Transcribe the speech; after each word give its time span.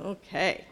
Okay. 0.00 0.64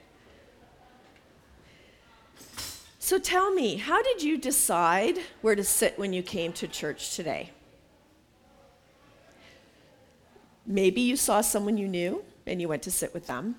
So 2.99 3.18
tell 3.18 3.52
me, 3.52 3.76
how 3.76 4.02
did 4.02 4.23
you 4.23 4.39
decide 4.39 5.18
where 5.42 5.54
to 5.54 5.65
sit 5.65 5.99
when 5.99 6.12
you 6.12 6.23
came 6.23 6.52
to 6.54 6.68
church 6.68 7.15
today? 7.15 7.50
Maybe 10.67 11.01
you 11.01 11.17
saw 11.17 11.41
someone 11.41 11.79
you 11.79 11.88
knew 11.88 12.25
and 12.46 12.61
you 12.61 12.69
went 12.69 12.83
to 12.83 12.91
sit 12.91 13.12
with 13.14 13.27
them. 13.27 13.56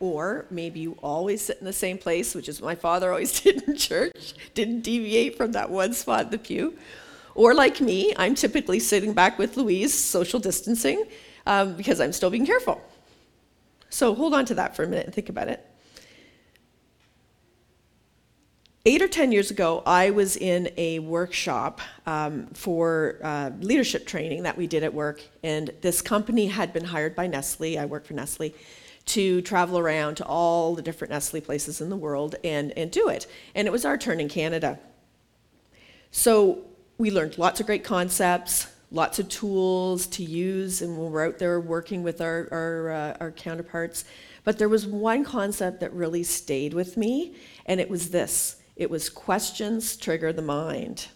Or 0.00 0.46
maybe 0.50 0.80
you 0.80 0.96
always 1.02 1.42
sit 1.42 1.58
in 1.58 1.64
the 1.64 1.72
same 1.72 1.98
place, 1.98 2.34
which 2.34 2.48
is 2.48 2.60
what 2.60 2.68
my 2.68 2.74
father 2.74 3.10
always 3.10 3.40
did 3.42 3.62
in 3.68 3.76
church, 3.76 4.34
didn't 4.54 4.82
deviate 4.82 5.36
from 5.36 5.52
that 5.52 5.70
one 5.70 5.92
spot 5.92 6.26
in 6.26 6.30
the 6.30 6.38
pew. 6.38 6.78
Or 7.34 7.54
like 7.54 7.80
me, 7.80 8.12
I'm 8.16 8.34
typically 8.34 8.78
sitting 8.78 9.12
back 9.12 9.38
with 9.38 9.56
Louise, 9.56 9.92
social 9.92 10.38
distancing, 10.40 11.04
um, 11.46 11.74
because 11.74 12.00
I'm 12.00 12.12
still 12.12 12.30
being 12.30 12.46
careful. 12.46 12.80
So 13.90 14.14
hold 14.14 14.34
on 14.34 14.44
to 14.46 14.54
that 14.54 14.76
for 14.76 14.84
a 14.84 14.86
minute 14.86 15.06
and 15.06 15.14
think 15.14 15.28
about 15.28 15.48
it. 15.48 15.64
Eight 18.86 19.02
or 19.02 19.08
10 19.08 19.32
years 19.32 19.50
ago, 19.50 19.82
I 19.84 20.10
was 20.10 20.36
in 20.36 20.70
a 20.76 20.98
workshop 21.00 21.80
um, 22.06 22.46
for 22.54 23.18
uh, 23.22 23.50
leadership 23.60 24.06
training 24.06 24.44
that 24.44 24.56
we 24.56 24.66
did 24.66 24.82
at 24.82 24.94
work, 24.94 25.20
and 25.42 25.70
this 25.82 26.00
company 26.00 26.46
had 26.46 26.72
been 26.72 26.84
hired 26.84 27.14
by 27.14 27.26
Nestle. 27.26 27.78
I 27.78 27.84
work 27.84 28.06
for 28.06 28.14
Nestle 28.14 28.54
to 29.06 29.42
travel 29.42 29.78
around 29.78 30.16
to 30.16 30.26
all 30.26 30.74
the 30.74 30.82
different 30.82 31.12
Nestle 31.12 31.40
places 31.40 31.80
in 31.80 31.90
the 31.90 31.96
world 31.96 32.36
and, 32.44 32.72
and 32.78 32.90
do 32.90 33.08
it. 33.08 33.26
And 33.54 33.66
it 33.66 33.72
was 33.72 33.84
our 33.84 33.98
turn 33.98 34.20
in 34.20 34.28
Canada. 34.28 34.78
So 36.10 36.64
we 36.98 37.10
learned 37.10 37.36
lots 37.36 37.60
of 37.60 37.66
great 37.66 37.84
concepts, 37.84 38.68
lots 38.90 39.18
of 39.18 39.28
tools 39.28 40.06
to 40.06 40.22
use, 40.24 40.82
and 40.82 40.96
we're 40.96 41.26
out 41.26 41.38
there 41.38 41.60
working 41.60 42.02
with 42.02 42.20
our, 42.20 42.48
our, 42.50 42.90
uh, 42.90 43.16
our 43.20 43.30
counterparts. 43.30 44.04
But 44.44 44.58
there 44.58 44.68
was 44.68 44.86
one 44.86 45.24
concept 45.24 45.80
that 45.80 45.92
really 45.92 46.22
stayed 46.22 46.72
with 46.72 46.96
me, 46.96 47.36
and 47.66 47.80
it 47.80 47.90
was 47.90 48.10
this 48.10 48.56
it 48.76 48.90
was 48.90 49.10
questions 49.10 49.96
trigger 49.96 50.32
the 50.32 50.40
mind. 50.40 51.08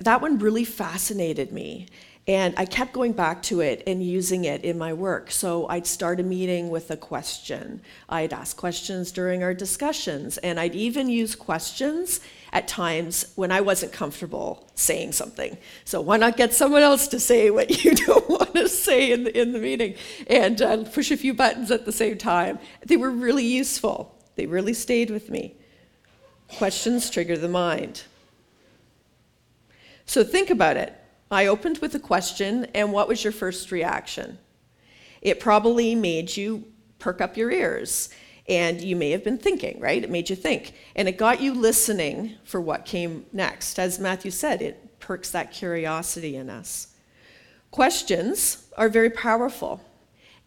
That 0.00 0.20
one 0.20 0.38
really 0.38 0.64
fascinated 0.64 1.52
me. 1.52 1.86
And 2.28 2.54
I 2.56 2.64
kept 2.64 2.92
going 2.92 3.12
back 3.12 3.40
to 3.44 3.60
it 3.60 3.84
and 3.86 4.02
using 4.02 4.46
it 4.46 4.64
in 4.64 4.76
my 4.76 4.92
work. 4.92 5.30
So 5.30 5.68
I'd 5.68 5.86
start 5.86 6.18
a 6.18 6.24
meeting 6.24 6.70
with 6.70 6.90
a 6.90 6.96
question. 6.96 7.80
I'd 8.08 8.32
ask 8.32 8.56
questions 8.56 9.12
during 9.12 9.44
our 9.44 9.54
discussions. 9.54 10.36
And 10.38 10.58
I'd 10.58 10.74
even 10.74 11.08
use 11.08 11.36
questions 11.36 12.18
at 12.52 12.66
times 12.66 13.32
when 13.36 13.52
I 13.52 13.60
wasn't 13.60 13.92
comfortable 13.92 14.68
saying 14.74 15.12
something. 15.12 15.56
So 15.84 16.00
why 16.00 16.16
not 16.16 16.36
get 16.36 16.52
someone 16.52 16.82
else 16.82 17.06
to 17.08 17.20
say 17.20 17.50
what 17.50 17.84
you 17.84 17.94
don't 18.06 18.28
want 18.28 18.54
to 18.54 18.68
say 18.68 19.12
in 19.12 19.22
the, 19.22 19.40
in 19.40 19.52
the 19.52 19.60
meeting 19.60 19.94
and 20.26 20.60
uh, 20.60 20.82
push 20.82 21.12
a 21.12 21.16
few 21.16 21.32
buttons 21.32 21.70
at 21.70 21.84
the 21.84 21.92
same 21.92 22.18
time? 22.18 22.58
They 22.84 22.96
were 22.96 23.10
really 23.10 23.46
useful. 23.46 24.16
They 24.34 24.46
really 24.46 24.74
stayed 24.74 25.10
with 25.10 25.30
me. 25.30 25.54
Questions 26.48 27.08
trigger 27.08 27.38
the 27.38 27.48
mind. 27.48 28.02
So 30.06 30.24
think 30.24 30.50
about 30.50 30.76
it. 30.76 30.94
I 31.30 31.46
opened 31.46 31.78
with 31.78 31.94
a 31.94 32.00
question, 32.00 32.66
and 32.74 32.92
what 32.92 33.08
was 33.08 33.24
your 33.24 33.32
first 33.32 33.72
reaction? 33.72 34.38
It 35.20 35.40
probably 35.40 35.94
made 35.96 36.36
you 36.36 36.64
perk 37.00 37.20
up 37.20 37.36
your 37.36 37.50
ears, 37.50 38.08
and 38.48 38.80
you 38.80 38.94
may 38.94 39.10
have 39.10 39.24
been 39.24 39.38
thinking, 39.38 39.80
right? 39.80 40.02
It 40.02 40.10
made 40.10 40.30
you 40.30 40.36
think. 40.36 40.72
And 40.94 41.08
it 41.08 41.18
got 41.18 41.40
you 41.40 41.52
listening 41.52 42.36
for 42.44 42.60
what 42.60 42.84
came 42.84 43.26
next. 43.32 43.80
As 43.80 43.98
Matthew 43.98 44.30
said, 44.30 44.62
it 44.62 45.00
perks 45.00 45.30
that 45.32 45.50
curiosity 45.50 46.36
in 46.36 46.48
us. 46.48 46.94
Questions 47.72 48.68
are 48.76 48.88
very 48.88 49.10
powerful. 49.10 49.84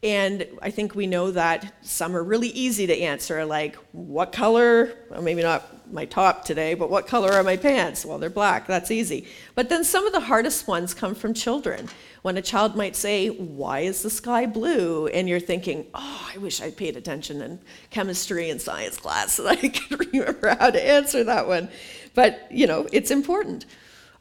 And 0.01 0.47
I 0.61 0.71
think 0.71 0.95
we 0.95 1.07
know 1.07 1.31
that 1.31 1.73
some 1.81 2.15
are 2.15 2.23
really 2.23 2.47
easy 2.47 2.87
to 2.87 2.97
answer, 2.97 3.43
like, 3.43 3.75
what 3.91 4.31
color? 4.31 4.93
Well, 5.09 5.21
maybe 5.21 5.41
not 5.41 5.78
my 5.91 6.05
top 6.05 6.45
today, 6.45 6.73
but 6.73 6.89
what 6.89 7.07
color 7.07 7.31
are 7.31 7.43
my 7.43 7.57
pants? 7.57 8.05
Well, 8.05 8.17
they're 8.17 8.29
black. 8.29 8.67
That's 8.67 8.91
easy. 8.91 9.27
But 9.55 9.69
then 9.69 9.83
some 9.83 10.05
of 10.05 10.13
the 10.13 10.19
hardest 10.19 10.67
ones 10.67 10.93
come 10.93 11.15
from 11.15 11.33
children. 11.33 11.87
When 12.21 12.37
a 12.37 12.41
child 12.41 12.75
might 12.75 12.95
say, 12.95 13.27
Why 13.29 13.79
is 13.81 14.01
the 14.01 14.09
sky 14.09 14.45
blue? 14.45 15.07
And 15.07 15.29
you're 15.29 15.39
thinking, 15.39 15.87
Oh, 15.93 16.29
I 16.33 16.37
wish 16.37 16.61
I'd 16.61 16.77
paid 16.77 16.97
attention 16.97 17.41
in 17.41 17.59
chemistry 17.89 18.49
and 18.49 18.61
science 18.61 18.97
class 18.97 19.33
so 19.33 19.43
that 19.43 19.59
I 19.63 19.69
could 19.69 20.13
remember 20.13 20.55
how 20.59 20.69
to 20.69 20.87
answer 20.87 21.23
that 21.23 21.47
one. 21.47 21.69
But, 22.13 22.47
you 22.51 22.67
know, 22.67 22.87
it's 22.91 23.11
important. 23.11 23.65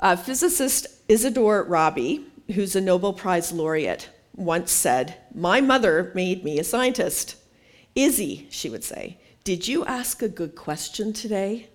Uh, 0.01 0.17
physicist 0.17 0.87
Isidore 1.09 1.65
Rabi, 1.65 2.25
who's 2.55 2.77
a 2.77 2.81
Nobel 2.81 3.13
Prize 3.13 3.53
laureate, 3.53 4.09
once 4.35 4.71
said, 4.71 5.17
My 5.35 5.61
mother 5.61 6.13
made 6.15 6.45
me 6.45 6.59
a 6.59 6.65
scientist. 6.65 7.37
Izzy, 7.95 8.47
she 8.51 8.71
would 8.71 8.85
say, 8.85 9.19
did 9.49 9.67
you 9.67 9.83
ask 9.87 10.21
a 10.21 10.29
good 10.29 10.55
question 10.55 11.11
today? 11.11 11.71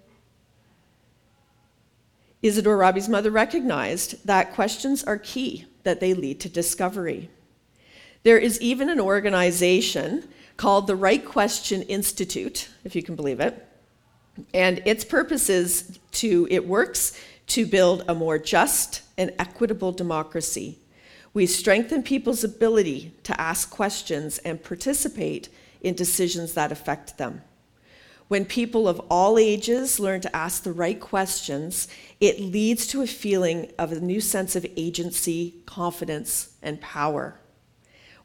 Isidore 2.44 2.78
Rabi's 2.78 3.10
mother 3.10 3.32
recognized 3.32 4.28
that 4.28 4.54
questions 4.54 5.04
are 5.06 5.18
key, 5.18 5.66
that 5.82 6.00
they 6.00 6.14
lead 6.14 6.40
to 6.42 6.50
discovery. 6.50 7.32
There 8.22 8.38
is 8.38 8.62
even 8.62 8.92
an 8.92 9.00
organization 9.00 10.30
called 10.56 10.86
the 10.86 10.96
Right 10.96 11.26
Question 11.26 11.82
Institute, 11.82 12.70
if 12.84 12.96
you 12.96 13.02
can 13.02 13.16
believe 13.16 13.40
it. 13.40 13.68
And 14.54 14.84
its 14.86 15.04
purpose 15.04 15.50
is 15.50 15.98
to, 16.12 16.48
it 16.52 16.68
works 16.68 17.20
to 17.48 17.66
build 17.66 18.04
a 18.08 18.14
more 18.14 18.38
just 18.38 19.02
and 19.18 19.34
equitable 19.40 19.94
democracy 19.94 20.78
we 21.34 21.48
strengthen 21.48 22.04
people's 22.04 22.44
ability 22.44 23.12
to 23.24 23.42
ask 23.42 23.72
questions 23.72 24.38
and 24.40 24.64
participate 24.64 25.50
in 25.82 25.96
decisions 25.96 26.54
that 26.54 26.72
affect 26.72 27.18
them. 27.18 27.42
When 28.28 28.46
people 28.46 28.88
of 28.88 29.00
all 29.10 29.38
ages 29.38 30.00
learn 30.00 30.22
to 30.22 30.36
ask 30.36 30.64
the 30.64 30.72
right 30.72 31.00
questions, 31.00 31.88
it 32.20 32.40
leads 32.40 32.88
to 32.88 33.02
a 33.02 33.08
feeling 33.08 33.72
of 33.78 33.92
a 33.92 34.00
new 34.00 34.22
sense 34.22 34.56
of 34.56 34.66
agency, 34.78 35.62
confidence, 35.66 36.54
and 36.62 36.80
power. 36.82 37.40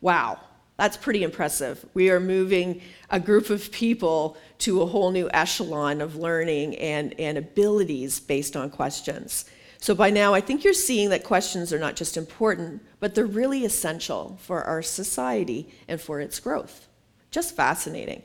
Wow, 0.01 0.41
that's 0.77 0.97
pretty 0.97 1.25
impressive. 1.25 1.85
We 1.93 2.11
are 2.11 2.21
moving 2.21 2.81
a 3.11 3.19
group 3.19 3.51
of 3.51 3.73
people 3.73 4.37
to 4.59 4.81
a 4.81 4.87
whole 4.87 5.11
new 5.11 5.29
echelon 5.33 6.01
of 6.01 6.15
learning 6.15 6.77
and, 6.77 7.19
and 7.19 7.37
abilities 7.37 8.21
based 8.21 8.57
on 8.57 8.71
questions. 8.71 9.45
So 9.81 9.95
by 9.95 10.11
now, 10.11 10.35
I 10.35 10.41
think 10.41 10.65
you're 10.65 10.73
seeing 10.73 11.11
that 11.11 11.25
questions 11.25 11.73
are 11.73 11.79
not 11.79 11.97
just 11.97 12.17
important, 12.17 12.83
but 13.01 13.15
they're 13.15 13.27
really 13.27 13.65
essential 13.65 14.39
for 14.41 14.63
our 14.65 14.83
society 14.83 15.69
and 15.87 16.01
for 16.01 16.21
its 16.21 16.41
growth. 16.41 16.89
Just 17.31 17.57
fascinating. 17.57 18.23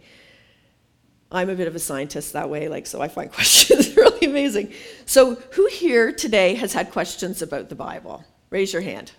I'm 1.33 1.49
a 1.49 1.55
bit 1.55 1.67
of 1.67 1.75
a 1.75 1.79
scientist 1.79 2.33
that 2.33 2.49
way, 2.49 2.67
like 2.67 2.85
so 2.85 3.01
I 3.01 3.07
find 3.07 3.31
questions 3.39 3.95
really 3.95 4.27
amazing. 4.27 4.71
So 5.05 5.35
who 5.51 5.67
here 5.67 6.11
today 6.11 6.55
has 6.55 6.73
had 6.73 6.91
questions 6.91 7.41
about 7.41 7.69
the 7.69 7.75
Bible? 7.75 8.23
Raise 8.51 8.71
your 8.71 8.83
hand. 8.83 9.11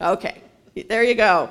Okay, 0.00 0.42
there 0.88 1.04
you 1.04 1.14
go. 1.14 1.50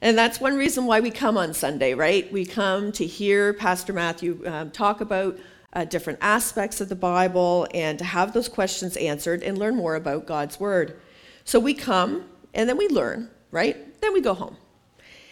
And 0.00 0.16
that's 0.16 0.40
one 0.40 0.56
reason 0.56 0.86
why 0.86 1.00
we 1.00 1.10
come 1.10 1.36
on 1.36 1.54
Sunday, 1.54 1.94
right? 1.94 2.30
We 2.30 2.44
come 2.44 2.92
to 2.92 3.06
hear 3.06 3.52
Pastor 3.52 3.92
Matthew 3.92 4.42
um, 4.46 4.70
talk 4.70 5.00
about 5.00 5.38
uh, 5.72 5.84
different 5.84 6.18
aspects 6.22 6.80
of 6.80 6.88
the 6.88 6.94
Bible 6.94 7.66
and 7.74 7.98
to 7.98 8.04
have 8.04 8.32
those 8.32 8.48
questions 8.48 8.96
answered 8.96 9.42
and 9.42 9.58
learn 9.58 9.74
more 9.74 9.96
about 9.96 10.26
God's 10.26 10.60
Word. 10.60 11.00
So 11.44 11.58
we 11.58 11.74
come 11.74 12.26
and 12.54 12.68
then 12.68 12.76
we 12.76 12.88
learn, 12.88 13.30
right? 13.50 14.00
Then 14.00 14.12
we 14.12 14.20
go 14.20 14.34
home. 14.34 14.56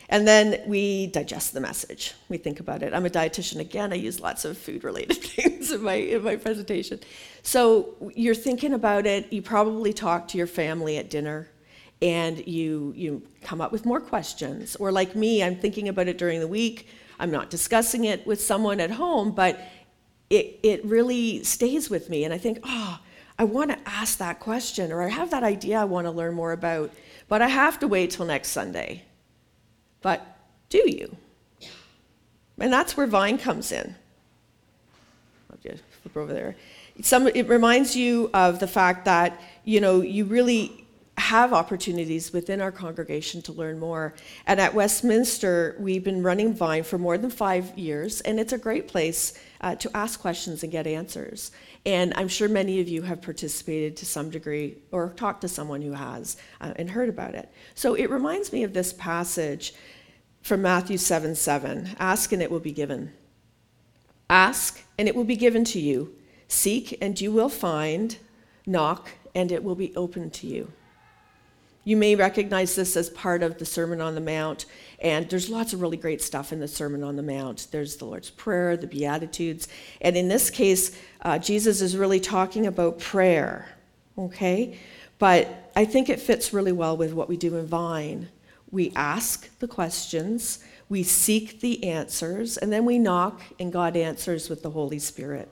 And 0.08 0.26
then 0.26 0.60
we 0.66 1.08
digest 1.08 1.52
the 1.52 1.60
message. 1.60 2.14
We 2.28 2.36
think 2.36 2.60
about 2.60 2.82
it. 2.82 2.94
I'm 2.94 3.06
a 3.06 3.10
dietitian 3.10 3.58
again. 3.58 3.92
I 3.92 3.96
use 3.96 4.20
lots 4.20 4.44
of 4.44 4.56
food 4.56 4.84
related 4.84 5.16
things 5.22 5.72
in 5.72 5.82
my, 5.82 5.94
in 5.94 6.22
my 6.22 6.36
presentation. 6.36 7.00
So 7.42 7.94
you're 8.14 8.34
thinking 8.34 8.72
about 8.72 9.06
it. 9.06 9.32
You 9.32 9.42
probably 9.42 9.92
talk 9.92 10.28
to 10.28 10.38
your 10.38 10.46
family 10.46 10.96
at 10.98 11.10
dinner 11.10 11.48
and 12.00 12.46
you, 12.46 12.92
you 12.96 13.22
come 13.42 13.60
up 13.60 13.72
with 13.72 13.84
more 13.84 14.00
questions. 14.00 14.76
Or 14.76 14.92
like 14.92 15.16
me, 15.16 15.42
I'm 15.42 15.56
thinking 15.56 15.88
about 15.88 16.08
it 16.08 16.18
during 16.18 16.40
the 16.40 16.48
week. 16.48 16.88
I'm 17.18 17.30
not 17.30 17.50
discussing 17.50 18.04
it 18.04 18.26
with 18.26 18.40
someone 18.40 18.80
at 18.80 18.90
home, 18.90 19.32
but 19.32 19.58
it, 20.30 20.60
it 20.62 20.84
really 20.84 21.42
stays 21.42 21.88
with 21.88 22.10
me. 22.10 22.24
And 22.24 22.34
I 22.34 22.38
think, 22.38 22.58
oh, 22.62 23.00
I 23.38 23.44
want 23.44 23.70
to 23.70 23.78
ask 23.86 24.18
that 24.18 24.40
question, 24.40 24.92
or 24.92 25.02
I 25.02 25.08
have 25.08 25.30
that 25.30 25.42
idea 25.42 25.78
I 25.78 25.84
want 25.84 26.06
to 26.06 26.10
learn 26.10 26.34
more 26.34 26.52
about, 26.52 26.92
but 27.28 27.42
I 27.42 27.48
have 27.48 27.78
to 27.80 27.88
wait 27.88 28.10
till 28.10 28.26
next 28.26 28.48
Sunday. 28.48 29.04
But 30.06 30.24
do 30.68 30.84
you? 30.86 31.16
And 32.60 32.72
that's 32.72 32.96
where 32.96 33.08
Vine 33.08 33.38
comes 33.38 33.72
in. 33.72 33.96
I'll 35.50 35.58
just 35.60 35.82
flip 36.00 36.16
over 36.16 36.32
there. 36.32 36.54
Some, 37.02 37.26
it 37.26 37.48
reminds 37.48 37.96
you 37.96 38.30
of 38.32 38.60
the 38.60 38.68
fact 38.68 39.06
that, 39.06 39.42
you 39.64 39.80
know, 39.80 40.02
you 40.02 40.24
really 40.24 40.86
have 41.18 41.52
opportunities 41.52 42.32
within 42.32 42.60
our 42.60 42.70
congregation 42.70 43.42
to 43.42 43.52
learn 43.52 43.80
more. 43.80 44.14
And 44.46 44.60
at 44.60 44.74
Westminster, 44.74 45.74
we've 45.80 46.04
been 46.04 46.22
running 46.22 46.54
Vine 46.54 46.84
for 46.84 46.98
more 46.98 47.18
than 47.18 47.30
five 47.30 47.76
years, 47.76 48.20
and 48.20 48.38
it's 48.38 48.52
a 48.52 48.58
great 48.58 48.86
place 48.86 49.36
uh, 49.60 49.74
to 49.74 49.90
ask 49.96 50.20
questions 50.20 50.62
and 50.62 50.70
get 50.70 50.86
answers. 50.86 51.50
And 51.84 52.12
I'm 52.14 52.28
sure 52.28 52.48
many 52.48 52.80
of 52.80 52.88
you 52.88 53.02
have 53.02 53.22
participated 53.22 53.96
to 53.96 54.06
some 54.06 54.30
degree 54.30 54.76
or 54.92 55.08
talked 55.16 55.40
to 55.40 55.48
someone 55.48 55.82
who 55.82 55.94
has 55.94 56.36
uh, 56.60 56.74
and 56.76 56.90
heard 56.90 57.08
about 57.08 57.34
it. 57.34 57.48
So 57.74 57.94
it 57.94 58.08
reminds 58.08 58.52
me 58.52 58.62
of 58.62 58.72
this 58.72 58.92
passage 58.92 59.74
from 60.46 60.62
Matthew 60.62 60.96
7 60.96 61.34
7 61.34 61.96
Ask 61.98 62.30
and 62.30 62.40
it 62.40 62.52
will 62.52 62.60
be 62.60 62.70
given. 62.70 63.12
Ask 64.30 64.84
and 64.96 65.08
it 65.08 65.16
will 65.16 65.24
be 65.24 65.34
given 65.34 65.64
to 65.64 65.80
you. 65.80 66.14
Seek 66.46 66.96
and 67.02 67.20
you 67.20 67.32
will 67.32 67.48
find. 67.48 68.16
Knock 68.64 69.10
and 69.34 69.50
it 69.50 69.64
will 69.64 69.74
be 69.74 69.94
opened 69.96 70.32
to 70.34 70.46
you. 70.46 70.70
You 71.82 71.96
may 71.96 72.14
recognize 72.14 72.76
this 72.76 72.96
as 72.96 73.10
part 73.10 73.42
of 73.42 73.58
the 73.58 73.64
Sermon 73.64 74.00
on 74.00 74.14
the 74.16 74.20
Mount, 74.20 74.66
and 74.98 75.28
there's 75.30 75.48
lots 75.48 75.72
of 75.72 75.80
really 75.80 75.96
great 75.96 76.20
stuff 76.20 76.52
in 76.52 76.58
the 76.58 76.66
Sermon 76.66 77.04
on 77.04 77.14
the 77.14 77.22
Mount. 77.22 77.68
There's 77.70 77.96
the 77.96 78.06
Lord's 78.06 78.30
Prayer, 78.30 78.76
the 78.76 78.88
Beatitudes, 78.88 79.68
and 80.00 80.16
in 80.16 80.26
this 80.26 80.50
case, 80.50 80.98
uh, 81.22 81.38
Jesus 81.38 81.80
is 81.80 81.96
really 81.96 82.18
talking 82.18 82.66
about 82.66 82.98
prayer, 82.98 83.68
okay? 84.18 84.78
But 85.20 85.70
I 85.76 85.84
think 85.84 86.08
it 86.08 86.20
fits 86.20 86.52
really 86.52 86.72
well 86.72 86.96
with 86.96 87.12
what 87.12 87.28
we 87.28 87.36
do 87.36 87.56
in 87.56 87.66
Vine. 87.66 88.30
We 88.70 88.92
ask 88.96 89.58
the 89.58 89.68
questions, 89.68 90.58
we 90.88 91.02
seek 91.02 91.60
the 91.60 91.84
answers, 91.84 92.56
and 92.56 92.72
then 92.72 92.84
we 92.84 92.98
knock, 92.98 93.40
and 93.58 93.72
God 93.72 93.96
answers 93.96 94.48
with 94.48 94.62
the 94.62 94.70
Holy 94.70 94.98
Spirit. 94.98 95.48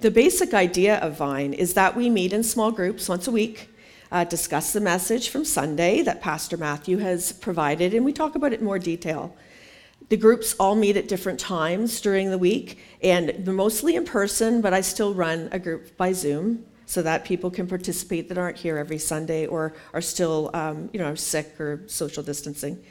The 0.00 0.10
basic 0.10 0.52
idea 0.52 0.98
of 0.98 1.16
Vine 1.16 1.52
is 1.52 1.74
that 1.74 1.96
we 1.96 2.10
meet 2.10 2.32
in 2.32 2.42
small 2.42 2.72
groups 2.72 3.08
once 3.08 3.28
a 3.28 3.32
week 3.32 3.68
uh, 4.12 4.24
discuss 4.24 4.74
the 4.74 4.80
message 4.80 5.30
from 5.30 5.44
Sunday 5.44 6.02
that 6.02 6.20
Pastor 6.20 6.58
Matthew 6.58 6.98
has 6.98 7.32
provided, 7.32 7.94
and 7.94 8.04
we 8.04 8.12
talk 8.12 8.34
about 8.34 8.52
it 8.52 8.60
in 8.60 8.64
more 8.64 8.78
detail. 8.78 9.34
The 10.10 10.18
groups 10.18 10.54
all 10.60 10.74
meet 10.74 10.98
at 10.98 11.08
different 11.08 11.40
times 11.40 12.00
during 12.00 12.30
the 12.30 12.36
week, 12.36 12.78
and 13.02 13.30
they're 13.38 13.54
mostly 13.54 13.96
in 13.96 14.04
person, 14.04 14.60
but 14.60 14.74
I 14.74 14.82
still 14.82 15.14
run 15.14 15.48
a 15.50 15.58
group 15.58 15.96
by 15.96 16.12
Zoom 16.12 16.66
so 16.92 17.00
that 17.00 17.24
people 17.24 17.50
can 17.50 17.66
participate 17.66 18.28
that 18.28 18.36
aren't 18.36 18.58
here 18.58 18.76
every 18.76 18.98
Sunday 18.98 19.46
or 19.46 19.72
are 19.94 20.02
still, 20.02 20.50
um, 20.52 20.90
you 20.92 21.00
know, 21.00 21.14
sick 21.14 21.58
or 21.58 21.80
social 21.86 22.22
distancing. 22.22 22.84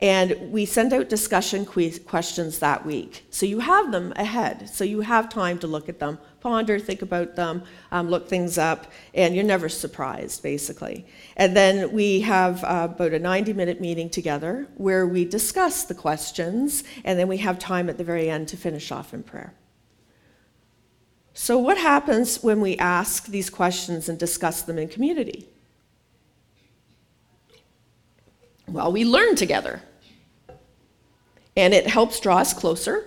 And 0.00 0.50
we 0.50 0.64
send 0.64 0.94
out 0.94 1.10
discussion 1.10 1.66
questions 1.66 2.58
that 2.60 2.86
week. 2.86 3.26
So 3.28 3.44
you 3.44 3.60
have 3.60 3.92
them 3.92 4.14
ahead. 4.16 4.70
So 4.70 4.82
you 4.82 5.02
have 5.02 5.28
time 5.28 5.58
to 5.58 5.66
look 5.66 5.90
at 5.90 5.98
them, 5.98 6.18
ponder, 6.40 6.78
think 6.78 7.02
about 7.02 7.36
them, 7.36 7.64
um, 7.92 8.08
look 8.08 8.28
things 8.28 8.56
up, 8.56 8.90
and 9.12 9.34
you're 9.34 9.44
never 9.44 9.68
surprised, 9.68 10.42
basically. 10.42 11.04
And 11.36 11.54
then 11.54 11.92
we 11.92 12.22
have 12.22 12.64
uh, 12.64 12.88
about 12.94 13.12
a 13.12 13.18
90 13.18 13.52
minute 13.52 13.78
meeting 13.78 14.08
together 14.08 14.68
where 14.76 15.06
we 15.06 15.26
discuss 15.26 15.84
the 15.84 15.94
questions, 15.94 16.82
and 17.04 17.18
then 17.18 17.28
we 17.28 17.36
have 17.38 17.58
time 17.58 17.90
at 17.90 17.98
the 17.98 18.04
very 18.04 18.30
end 18.30 18.48
to 18.48 18.56
finish 18.56 18.90
off 18.90 19.12
in 19.12 19.22
prayer. 19.22 19.52
So, 21.36 21.58
what 21.58 21.78
happens 21.78 22.42
when 22.44 22.60
we 22.60 22.76
ask 22.76 23.26
these 23.26 23.50
questions 23.50 24.08
and 24.08 24.16
discuss 24.16 24.62
them 24.62 24.78
in 24.78 24.88
community? 24.88 25.48
Well, 28.68 28.92
we 28.92 29.04
learn 29.04 29.34
together. 29.34 29.82
And 31.56 31.74
it 31.74 31.86
helps 31.88 32.18
draw 32.20 32.38
us 32.38 32.52
closer, 32.52 33.04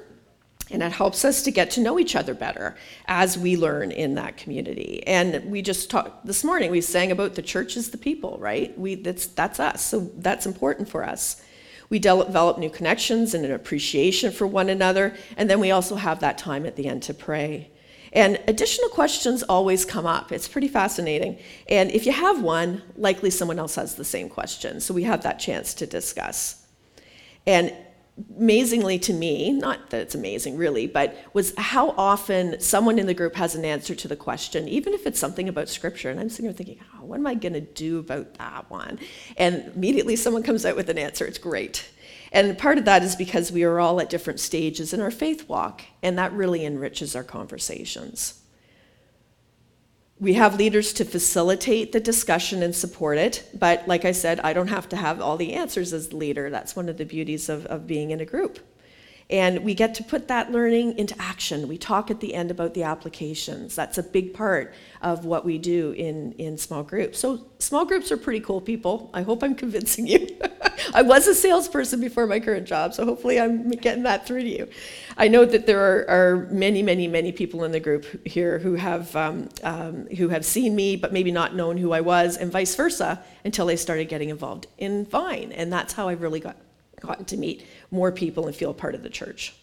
and 0.72 0.84
it 0.84 0.92
helps 0.92 1.26
us 1.26 1.42
to 1.44 1.52
get 1.52 1.72
to 1.72 1.82
know 1.82 2.00
each 2.00 2.16
other 2.16 2.34
better 2.34 2.78
as 3.06 3.38
we 3.38 3.58
learn 3.58 3.92
in 3.92 4.16
that 4.16 4.38
community. 4.38 5.06
And 5.08 5.50
we 5.50 5.62
just 5.62 5.90
talked 5.90 6.26
this 6.26 6.44
morning, 6.44 6.70
we 6.70 6.82
sang 6.82 7.12
about 7.12 7.36
the 7.36 7.42
church 7.42 7.76
is 7.76 7.92
the 7.92 7.98
people, 7.98 8.38
right? 8.40 8.78
We, 8.78 8.96
that's, 8.96 9.28
that's 9.28 9.60
us, 9.60 9.86
so 9.86 10.12
that's 10.18 10.46
important 10.46 10.88
for 10.90 11.04
us. 11.04 11.42
We 11.90 12.00
develop 12.00 12.58
new 12.58 12.70
connections 12.70 13.34
and 13.34 13.46
an 13.46 13.52
appreciation 13.52 14.32
for 14.32 14.48
one 14.48 14.68
another, 14.68 15.16
and 15.38 15.50
then 15.50 15.62
we 15.62 15.72
also 15.72 15.96
have 15.96 16.20
that 16.20 16.38
time 16.38 16.66
at 16.66 16.76
the 16.76 16.88
end 16.88 17.04
to 17.04 17.14
pray. 17.14 17.70
And 18.18 18.40
additional 18.48 18.90
questions 18.90 19.44
always 19.44 19.86
come 19.86 20.08
up. 20.08 20.32
It's 20.32 20.48
pretty 20.48 20.70
fascinating. 20.70 21.38
And 21.70 21.92
if 21.92 22.08
you 22.08 22.12
have 22.12 22.42
one, 22.42 22.82
likely 22.96 23.30
someone 23.30 23.60
else 23.60 23.76
has 23.76 23.94
the 23.94 24.04
same 24.04 24.28
question. 24.28 24.82
So 24.82 24.92
we 24.92 25.04
have 25.04 25.22
that 25.22 25.38
chance 25.38 25.76
to 25.76 25.86
discuss. 25.86 26.66
And 27.46 27.72
amazingly 28.36 28.98
to 28.98 29.14
me, 29.14 29.52
not 29.52 29.92
that 29.92 30.02
it's 30.02 30.16
amazing 30.16 30.58
really, 30.58 30.88
but 30.88 31.16
was 31.34 31.54
how 31.60 31.92
often 31.92 32.60
someone 32.60 32.98
in 32.98 33.06
the 33.06 33.14
group 33.14 33.36
has 33.36 33.54
an 33.54 33.64
answer 33.64 33.94
to 33.94 34.08
the 34.08 34.16
question, 34.16 34.68
even 34.68 34.96
if 34.96 35.06
it's 35.06 35.20
something 35.20 35.48
about 35.48 35.70
scripture. 35.70 36.10
And 36.10 36.20
I'm 36.20 36.30
sitting 36.30 36.46
here 36.46 36.54
thinking, 36.54 36.80
oh, 36.96 37.06
what 37.06 37.20
am 37.20 37.28
I 37.28 37.36
going 37.36 37.54
to 37.54 37.62
do 37.62 38.00
about 38.00 38.34
that 38.40 38.68
one? 38.72 38.98
And 39.38 39.72
immediately 39.76 40.16
someone 40.16 40.42
comes 40.42 40.66
out 40.66 40.76
with 40.76 40.90
an 40.90 40.98
answer. 40.98 41.24
It's 41.24 41.38
great. 41.38 41.88
And 42.32 42.58
part 42.58 42.78
of 42.78 42.86
that 42.86 43.04
is 43.04 43.16
because 43.16 43.52
we 43.52 43.64
are 43.64 43.80
all 43.80 44.00
at 44.02 44.10
different 44.10 44.40
stages 44.40 44.94
in 44.94 45.02
our 45.02 45.12
faith 45.12 45.48
walk, 45.48 45.84
and 46.04 46.18
that 46.18 46.34
really 46.34 46.66
enriches 46.66 47.16
our 47.16 47.24
conversations. 47.24 48.42
We 50.20 50.34
have 50.34 50.58
leaders 50.58 50.94
to 50.94 51.06
facilitate 51.06 51.92
the 51.92 52.00
discussion 52.00 52.64
and 52.64 52.76
support 52.76 53.18
it, 53.20 53.48
but 53.54 53.88
like 53.88 54.04
I 54.04 54.12
said, 54.12 54.40
I 54.40 54.54
don't 54.54 54.68
have 54.68 54.90
to 54.90 54.96
have 54.96 55.22
all 55.22 55.38
the 55.38 55.54
answers 55.54 55.94
as 55.94 56.10
the 56.10 56.18
leader. 56.18 56.50
That's 56.50 56.76
one 56.76 56.90
of 56.90 56.98
the 56.98 57.06
beauties 57.06 57.50
of, 57.50 57.66
of 57.68 57.86
being 57.86 58.12
in 58.12 58.20
a 58.20 58.26
group. 58.26 58.60
And 59.30 59.64
we 59.66 59.74
get 59.74 59.94
to 59.96 60.04
put 60.04 60.30
that 60.30 60.52
learning 60.52 60.98
into 60.98 61.14
action. 61.22 61.68
We 61.68 61.78
talk 61.78 62.10
at 62.10 62.22
the 62.22 62.34
end 62.34 62.50
about 62.50 62.74
the 62.74 62.84
applications. 62.84 63.76
That's 63.76 63.98
a 63.98 64.04
big 64.04 64.34
part 64.34 64.74
of 65.02 65.26
what 65.26 65.44
we 65.44 65.58
do 65.58 65.92
in, 65.92 66.32
in 66.34 66.58
small 66.58 66.82
groups. 66.82 67.20
So, 67.20 67.46
small 67.60 67.84
groups 67.84 68.10
are 68.12 68.18
pretty 68.18 68.40
cool 68.40 68.62
people. 68.62 69.10
I 69.14 69.24
hope 69.24 69.44
I'm 69.44 69.56
convincing 69.64 70.08
you. 70.08 70.28
I 70.94 71.02
was 71.02 71.28
a 71.28 71.36
salesperson 71.36 72.00
before 72.02 72.28
my 72.28 72.40
current 72.40 72.68
job, 72.68 72.94
so 72.94 73.06
hopefully 73.06 73.40
I'm 73.40 73.70
getting 73.72 74.04
that 74.04 74.26
through 74.26 74.42
to 74.42 74.50
you. 74.50 74.70
I 75.18 75.28
know 75.28 75.46
that 75.46 75.66
there 75.66 75.80
are, 75.80 76.10
are 76.10 76.36
many, 76.52 76.84
many, 76.84 77.08
many 77.08 77.32
people 77.32 77.64
in 77.64 77.72
the 77.72 77.80
group 77.80 78.28
here 78.28 78.60
who 78.60 78.76
have, 78.76 79.16
um, 79.16 79.50
um, 79.64 80.08
who 80.18 80.30
have 80.30 80.46
seen 80.46 80.76
me, 80.76 80.96
but 80.96 81.12
maybe 81.12 81.32
not 81.32 81.56
known 81.56 81.78
who 81.78 81.92
I 81.92 82.02
was, 82.02 82.38
and 82.38 82.52
vice 82.52 82.76
versa, 82.76 83.24
until 83.44 83.66
they 83.66 83.76
started 83.76 84.10
getting 84.10 84.30
involved 84.30 84.68
in 84.78 85.06
Vine. 85.06 85.52
And 85.52 85.72
that's 85.72 85.94
how 85.94 86.08
I 86.08 86.14
really 86.14 86.40
got 86.40 86.58
gotten 87.00 87.26
to 87.26 87.38
meet 87.38 87.66
more 87.92 88.12
people 88.12 88.48
and 88.48 88.56
feel 88.56 88.74
part 88.74 88.96
of 88.96 89.04
the 89.04 89.10
church. 89.10 89.54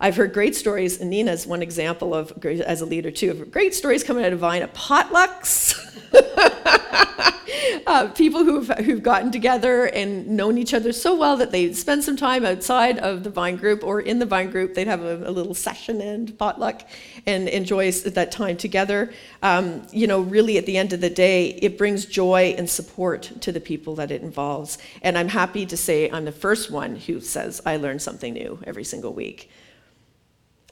I've 0.00 0.16
heard 0.16 0.32
great 0.32 0.56
stories, 0.56 1.00
and 1.00 1.10
Nina's 1.10 1.46
one 1.46 1.62
example 1.62 2.14
of, 2.14 2.32
as 2.44 2.80
a 2.80 2.86
leader 2.86 3.10
too, 3.10 3.30
of 3.30 3.50
great 3.50 3.74
stories 3.74 4.02
coming 4.02 4.24
out 4.24 4.32
of 4.32 4.40
Vine 4.40 4.62
at 4.62 4.74
potlucks. 4.74 5.80
uh, 7.86 8.08
people 8.08 8.44
who've, 8.44 8.68
who've 8.68 9.02
gotten 9.02 9.30
together 9.30 9.86
and 9.86 10.26
known 10.26 10.58
each 10.58 10.74
other 10.74 10.92
so 10.92 11.14
well 11.14 11.36
that 11.36 11.50
they 11.50 11.72
spend 11.72 12.02
some 12.02 12.16
time 12.16 12.44
outside 12.44 12.98
of 12.98 13.24
the 13.24 13.30
Vine 13.30 13.56
group 13.56 13.84
or 13.84 14.00
in 14.00 14.18
the 14.18 14.26
Vine 14.26 14.50
group. 14.50 14.74
They'd 14.74 14.86
have 14.86 15.02
a, 15.02 15.28
a 15.28 15.30
little 15.30 15.54
session 15.54 16.00
and 16.00 16.36
potluck 16.38 16.82
and 17.26 17.48
enjoy 17.48 17.90
that 17.92 18.32
time 18.32 18.56
together. 18.56 19.12
Um, 19.42 19.86
you 19.92 20.06
know, 20.06 20.20
really 20.20 20.58
at 20.58 20.66
the 20.66 20.76
end 20.76 20.92
of 20.92 21.00
the 21.00 21.10
day, 21.10 21.48
it 21.48 21.78
brings 21.78 22.06
joy 22.06 22.54
and 22.56 22.68
support 22.68 23.30
to 23.40 23.52
the 23.52 23.60
people 23.60 23.94
that 23.96 24.10
it 24.10 24.22
involves. 24.22 24.78
And 25.02 25.16
I'm 25.16 25.28
happy 25.28 25.66
to 25.66 25.76
say 25.76 26.10
I'm 26.10 26.24
the 26.24 26.32
first 26.32 26.70
one 26.70 26.96
who 26.96 27.20
says 27.20 27.60
I 27.64 27.76
learn 27.76 27.98
something 27.98 28.34
new 28.34 28.58
every 28.66 28.84
single 28.84 29.12
week. 29.12 29.50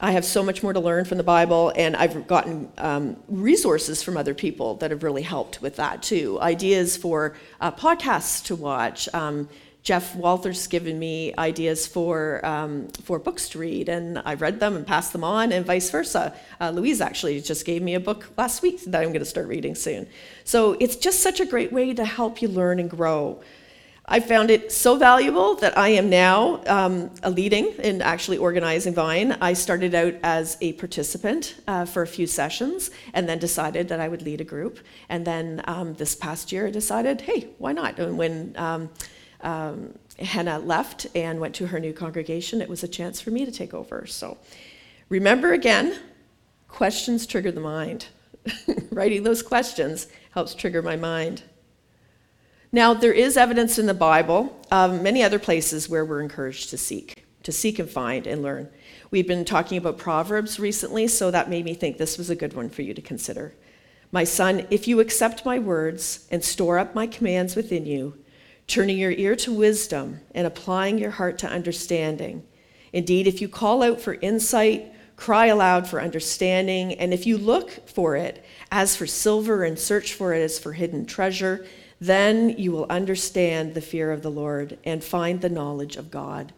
I 0.05 0.11
have 0.11 0.25
so 0.25 0.43
much 0.43 0.65
more 0.65 0.73
to 0.73 0.81
learn 0.81 1.05
from 1.05 1.19
the 1.19 1.23
Bible, 1.23 1.73
and 1.77 1.95
I've 1.95 2.27
gotten 2.27 2.69
um, 2.77 3.17
resources 3.29 4.03
from 4.03 4.17
other 4.17 4.35
people 4.35 4.75
that 4.79 4.91
have 4.91 5.05
really 5.05 5.23
helped 5.23 5.63
with 5.63 5.77
that 5.77 6.03
too. 6.03 6.41
Ideas 6.41 6.97
for 6.97 7.37
uh, 7.61 7.71
podcasts 7.71 8.45
to 8.47 8.57
watch. 8.57 9.09
Um, 9.15 9.49
Jeff 9.85 10.17
Walther's 10.17 10.67
given 10.67 10.99
me 10.99 11.33
ideas 11.39 11.87
for 11.87 12.45
um, 12.45 12.89
for 13.05 13.21
books 13.21 13.49
to 13.51 13.61
read, 13.61 13.89
and 13.89 14.19
I've 14.19 14.41
read 14.41 14.59
them 14.59 14.75
and 14.75 14.85
passed 14.85 15.13
them 15.13 15.23
on, 15.23 15.53
and 15.53 15.65
vice 15.65 15.89
versa. 15.89 16.35
Uh, 16.61 16.71
Louise 16.71 17.01
actually 17.01 17.41
just 17.41 17.65
gave 17.65 17.81
me 17.81 17.95
a 17.95 18.01
book 18.01 18.29
last 18.37 18.61
week 18.61 18.83
that 18.87 19.03
I'm 19.03 19.11
going 19.11 19.21
to 19.21 19.25
start 19.25 19.47
reading 19.47 19.77
soon. 19.77 20.09
So 20.43 20.73
it's 20.81 20.97
just 20.97 21.21
such 21.21 21.39
a 21.39 21.47
great 21.47 21.73
way 21.73 21.95
to 21.95 22.05
help 22.05 22.43
you 22.43 22.49
learn 22.49 22.81
and 22.81 22.91
grow. 22.91 23.41
I 24.05 24.19
found 24.19 24.51
it 24.51 24.73
so 24.73 24.97
valuable 24.97 25.55
that 25.57 25.79
I 25.79 25.91
am 25.91 26.11
now 26.11 26.61
um, 26.67 27.11
a 27.23 27.31
leading 27.31 27.73
and 27.79 28.03
actually 28.03 28.37
organizing 28.37 28.95
Vine. 28.95 29.37
I 29.41 29.53
started 29.53 29.95
out 29.95 30.15
as 30.25 30.57
a 30.61 30.73
participant 30.73 31.55
uh, 31.69 31.85
for 31.85 32.03
a 32.03 32.07
few 32.07 32.27
sessions 32.27 32.91
and 33.15 33.29
then 33.29 33.39
decided 33.39 33.89
that 33.89 34.01
I 34.01 34.09
would 34.09 34.23
lead 34.23 34.41
a 34.41 34.45
group. 34.45 34.81
And 35.09 35.25
then 35.25 35.63
um, 35.67 35.95
this 35.95 36.17
past 36.17 36.51
year, 36.51 36.67
I 36.67 36.71
decided, 36.71 37.21
hey, 37.21 37.51
why 37.59 37.73
not? 37.73 37.99
And 37.99 38.19
when 38.19 38.55
um, 38.57 38.91
um 39.41 39.99
Hannah 40.19 40.59
left 40.59 41.07
and 41.15 41.41
went 41.41 41.55
to 41.57 41.69
her 41.69 41.81
new 41.81 41.93
congregation, 41.93 42.61
it 42.61 42.69
was 42.69 42.83
a 42.83 42.89
chance 42.89 43.21
for 43.21 43.31
me 43.31 43.45
to 43.45 43.53
take 43.53 43.73
over. 43.73 44.07
So 44.07 44.37
remember 45.09 45.53
again, 45.53 45.99
questions 46.69 47.27
trigger 47.27 47.53
the 47.53 47.61
mind. 47.61 48.07
Writing 48.91 49.23
those 49.23 49.43
questions 49.43 50.09
helps 50.33 50.55
trigger 50.55 50.83
my 50.83 50.97
mind. 50.97 51.43
Now, 52.75 52.95
there 52.95 53.13
is 53.13 53.37
evidence 53.37 53.79
in 53.79 53.85
the 53.85 53.93
Bible 53.93 54.59
of 54.71 55.03
many 55.03 55.23
other 55.23 55.39
places 55.39 55.91
where 55.91 56.07
we're 56.07 56.23
encouraged 56.23 56.71
to 56.71 56.79
seek, 56.79 57.27
to 57.43 57.53
seek 57.53 57.79
and 57.79 57.89
find 57.89 58.27
and 58.27 58.41
learn. 58.41 58.71
We've 59.11 59.29
been 59.29 59.45
talking 59.45 59.77
about 59.77 59.99
Proverbs 59.99 60.59
recently, 60.59 61.07
so 61.07 61.31
that 61.31 61.51
made 61.51 61.67
me 61.67 61.75
think 61.75 61.99
this 61.99 62.17
was 62.17 62.31
a 62.31 62.35
good 62.35 62.55
one 62.55 62.71
for 62.71 62.81
you 62.81 62.95
to 62.95 63.03
consider. 63.03 63.55
My 64.11 64.25
son, 64.25 64.67
if 64.71 64.89
you 64.89 65.01
accept 65.01 65.45
my 65.45 65.59
words 65.59 66.27
and 66.31 66.43
store 66.43 66.79
up 66.79 66.95
my 66.95 67.07
commands 67.07 67.57
within 67.57 67.85
you, 67.85 68.17
turning 68.67 68.97
your 68.97 69.13
ear 69.13 69.37
to 69.37 69.53
wisdom 69.53 70.21
and 70.35 70.47
applying 70.47 70.97
your 70.97 71.11
heart 71.11 71.37
to 71.41 71.47
understanding, 71.47 72.43
indeed, 72.91 73.27
if 73.27 73.43
you 73.43 73.51
call 73.51 73.83
out 73.83 74.01
for 74.01 74.15
insight, 74.15 74.95
cry 75.17 75.47
aloud 75.47 75.87
for 75.87 76.01
understanding, 76.01 76.95
and 76.95 77.13
if 77.13 77.27
you 77.27 77.37
look 77.37 77.87
for 77.87 78.17
it 78.17 78.43
as 78.71 78.97
for 78.97 79.07
silver 79.07 79.63
and 79.63 79.79
search 79.79 80.15
for 80.15 80.33
it 80.33 80.41
as 80.41 80.59
for 80.59 80.73
hidden 80.73 81.05
treasure, 81.05 81.67
Then 82.03 82.49
you 82.59 82.73
will 82.73 82.87
understand 82.91 83.75
the 83.75 83.81
fear 83.81 84.11
of 84.11 84.23
the 84.23 84.31
Lord 84.31 84.77
and 84.83 85.05
find 85.05 85.41
the 85.41 85.49
knowledge 85.49 85.95
of 85.95 86.11
God. 86.11 86.53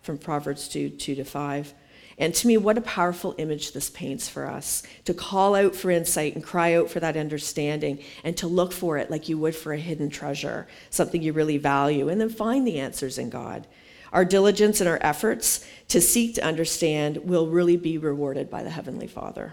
From 0.00 0.16
Proverbs 0.16 0.68
2 0.68 0.88
2 0.88 1.16
to 1.16 1.24
5. 1.24 1.74
And 2.16 2.34
to 2.36 2.46
me, 2.46 2.56
what 2.56 2.78
a 2.78 2.80
powerful 2.80 3.34
image 3.36 3.72
this 3.72 3.90
paints 3.90 4.26
for 4.26 4.46
us 4.46 4.82
to 5.04 5.12
call 5.12 5.54
out 5.54 5.76
for 5.76 5.90
insight 5.90 6.34
and 6.34 6.42
cry 6.42 6.74
out 6.74 6.88
for 6.88 6.98
that 6.98 7.18
understanding 7.18 7.98
and 8.24 8.34
to 8.38 8.46
look 8.46 8.72
for 8.72 8.96
it 8.96 9.10
like 9.10 9.28
you 9.28 9.36
would 9.36 9.54
for 9.54 9.74
a 9.74 9.78
hidden 9.78 10.08
treasure, 10.08 10.66
something 10.88 11.20
you 11.20 11.34
really 11.34 11.58
value, 11.58 12.08
and 12.08 12.18
then 12.18 12.30
find 12.30 12.66
the 12.66 12.80
answers 12.80 13.18
in 13.18 13.28
God. 13.28 13.66
Our 14.14 14.24
diligence 14.24 14.80
and 14.80 14.88
our 14.88 14.98
efforts 15.02 15.62
to 15.88 16.00
seek 16.00 16.36
to 16.36 16.42
understand 16.42 17.18
will 17.18 17.48
really 17.48 17.76
be 17.76 17.98
rewarded 17.98 18.48
by 18.48 18.62
the 18.62 18.70
Heavenly 18.70 19.08
Father. 19.08 19.52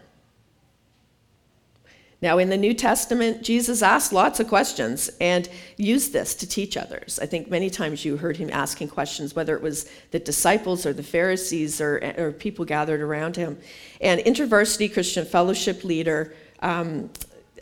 Now, 2.20 2.40
in 2.40 2.50
the 2.50 2.58
New 2.58 2.74
Testament, 2.74 3.44
Jesus 3.44 3.84
asked 3.84 4.12
lots 4.12 4.40
of 4.40 4.48
questions 4.48 5.12
and 5.22 5.48
used 5.78 6.14
this 6.14 6.34
to 6.36 6.48
teach 6.48 6.76
others. 6.76 7.20
I 7.22 7.28
think 7.28 7.52
many 7.52 7.70
times 7.70 8.04
you 8.04 8.18
heard 8.18 8.38
him 8.38 8.50
asking 8.52 8.88
questions, 8.88 9.36
whether 9.36 9.56
it 9.56 9.62
was 9.62 9.88
the 10.10 10.18
disciples 10.18 10.88
or 10.88 10.94
the 10.94 11.04
Pharisees 11.04 11.80
or, 11.80 12.16
or 12.18 12.32
people 12.32 12.66
gathered 12.66 13.02
around 13.02 13.36
him. 13.36 13.60
And 14.02 14.20
InterVarsity 14.22 14.92
Christian 14.92 15.26
Fellowship 15.26 15.84
leader, 15.84 16.34
um, 16.62 17.12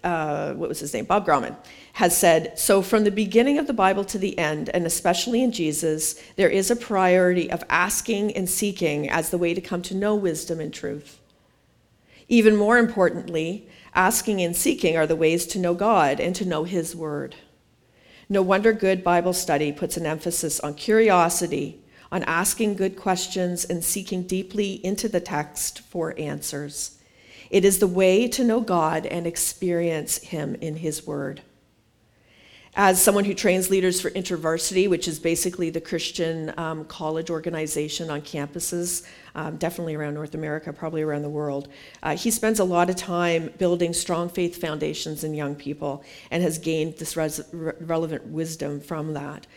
uh, 0.05 0.53
what 0.53 0.69
was 0.69 0.79
his 0.79 0.93
name? 0.93 1.03
Bob 1.03 1.25
Grahmann, 1.25 1.57
has 1.93 2.17
said 2.17 2.57
So, 2.57 2.81
from 2.81 3.03
the 3.03 3.11
beginning 3.11 3.57
of 3.57 3.67
the 3.67 3.73
Bible 3.73 4.05
to 4.05 4.17
the 4.17 4.37
end, 4.37 4.69
and 4.69 4.85
especially 4.85 5.43
in 5.43 5.51
Jesus, 5.51 6.21
there 6.37 6.49
is 6.49 6.71
a 6.71 6.75
priority 6.77 7.51
of 7.51 7.61
asking 7.69 8.31
and 8.37 8.49
seeking 8.49 9.09
as 9.09 9.31
the 9.31 9.37
way 9.37 9.53
to 9.53 9.59
come 9.59 9.81
to 9.81 9.95
know 9.95 10.15
wisdom 10.15 10.61
and 10.61 10.73
truth. 10.73 11.19
Even 12.29 12.55
more 12.55 12.77
importantly, 12.77 13.67
Asking 13.95 14.41
and 14.41 14.53
seeking 14.53 14.97
are 14.97 15.07
the 15.07 15.15
ways 15.15 15.45
to 15.47 15.59
know 15.59 15.73
God 15.73 16.19
and 16.19 16.35
to 16.35 16.45
know 16.45 16.65
His 16.65 16.93
Word. 16.93 17.35
No 18.27 18.41
wonder 18.41 18.73
good 18.73 19.05
Bible 19.05 19.31
study 19.31 19.71
puts 19.71 19.95
an 19.95 20.05
emphasis 20.05 20.59
on 20.59 20.73
curiosity, 20.73 21.81
on 22.11 22.23
asking 22.23 22.75
good 22.75 22.97
questions 22.97 23.63
and 23.63 23.81
seeking 23.81 24.23
deeply 24.23 24.85
into 24.85 25.07
the 25.07 25.21
text 25.21 25.79
for 25.79 26.13
answers. 26.19 26.99
It 27.49 27.63
is 27.63 27.79
the 27.79 27.87
way 27.87 28.27
to 28.27 28.43
know 28.43 28.59
God 28.59 29.05
and 29.05 29.25
experience 29.25 30.17
Him 30.17 30.55
in 30.55 30.75
His 30.77 31.07
Word. 31.07 31.41
As 32.77 33.01
someone 33.01 33.23
who 33.23 33.33
trains 33.33 33.69
leaders 33.69 34.01
for 34.01 34.09
InterVarsity, 34.09 34.89
which 34.89 35.07
is 35.07 35.17
basically 35.17 35.69
the 35.69 35.79
Christian 35.79 36.53
um, 36.57 36.83
college 36.85 37.29
organization 37.29 38.09
on 38.09 38.21
campuses, 38.21 39.07
um, 39.33 39.55
definitely 39.55 39.95
around 39.95 40.13
North 40.13 40.35
America, 40.35 40.73
probably 40.73 41.01
around 41.01 41.21
the 41.21 41.29
world, 41.29 41.69
uh, 42.03 42.17
he 42.17 42.29
spends 42.29 42.59
a 42.59 42.65
lot 42.65 42.89
of 42.89 42.97
time 42.97 43.49
building 43.57 43.93
strong 43.93 44.27
faith 44.27 44.59
foundations 44.59 45.23
in 45.23 45.33
young 45.33 45.55
people 45.55 46.03
and 46.31 46.43
has 46.43 46.57
gained 46.57 46.97
this 46.97 47.15
res- 47.15 47.45
relevant 47.53 48.25
wisdom 48.27 48.81
from 48.81 49.13
that. 49.13 49.47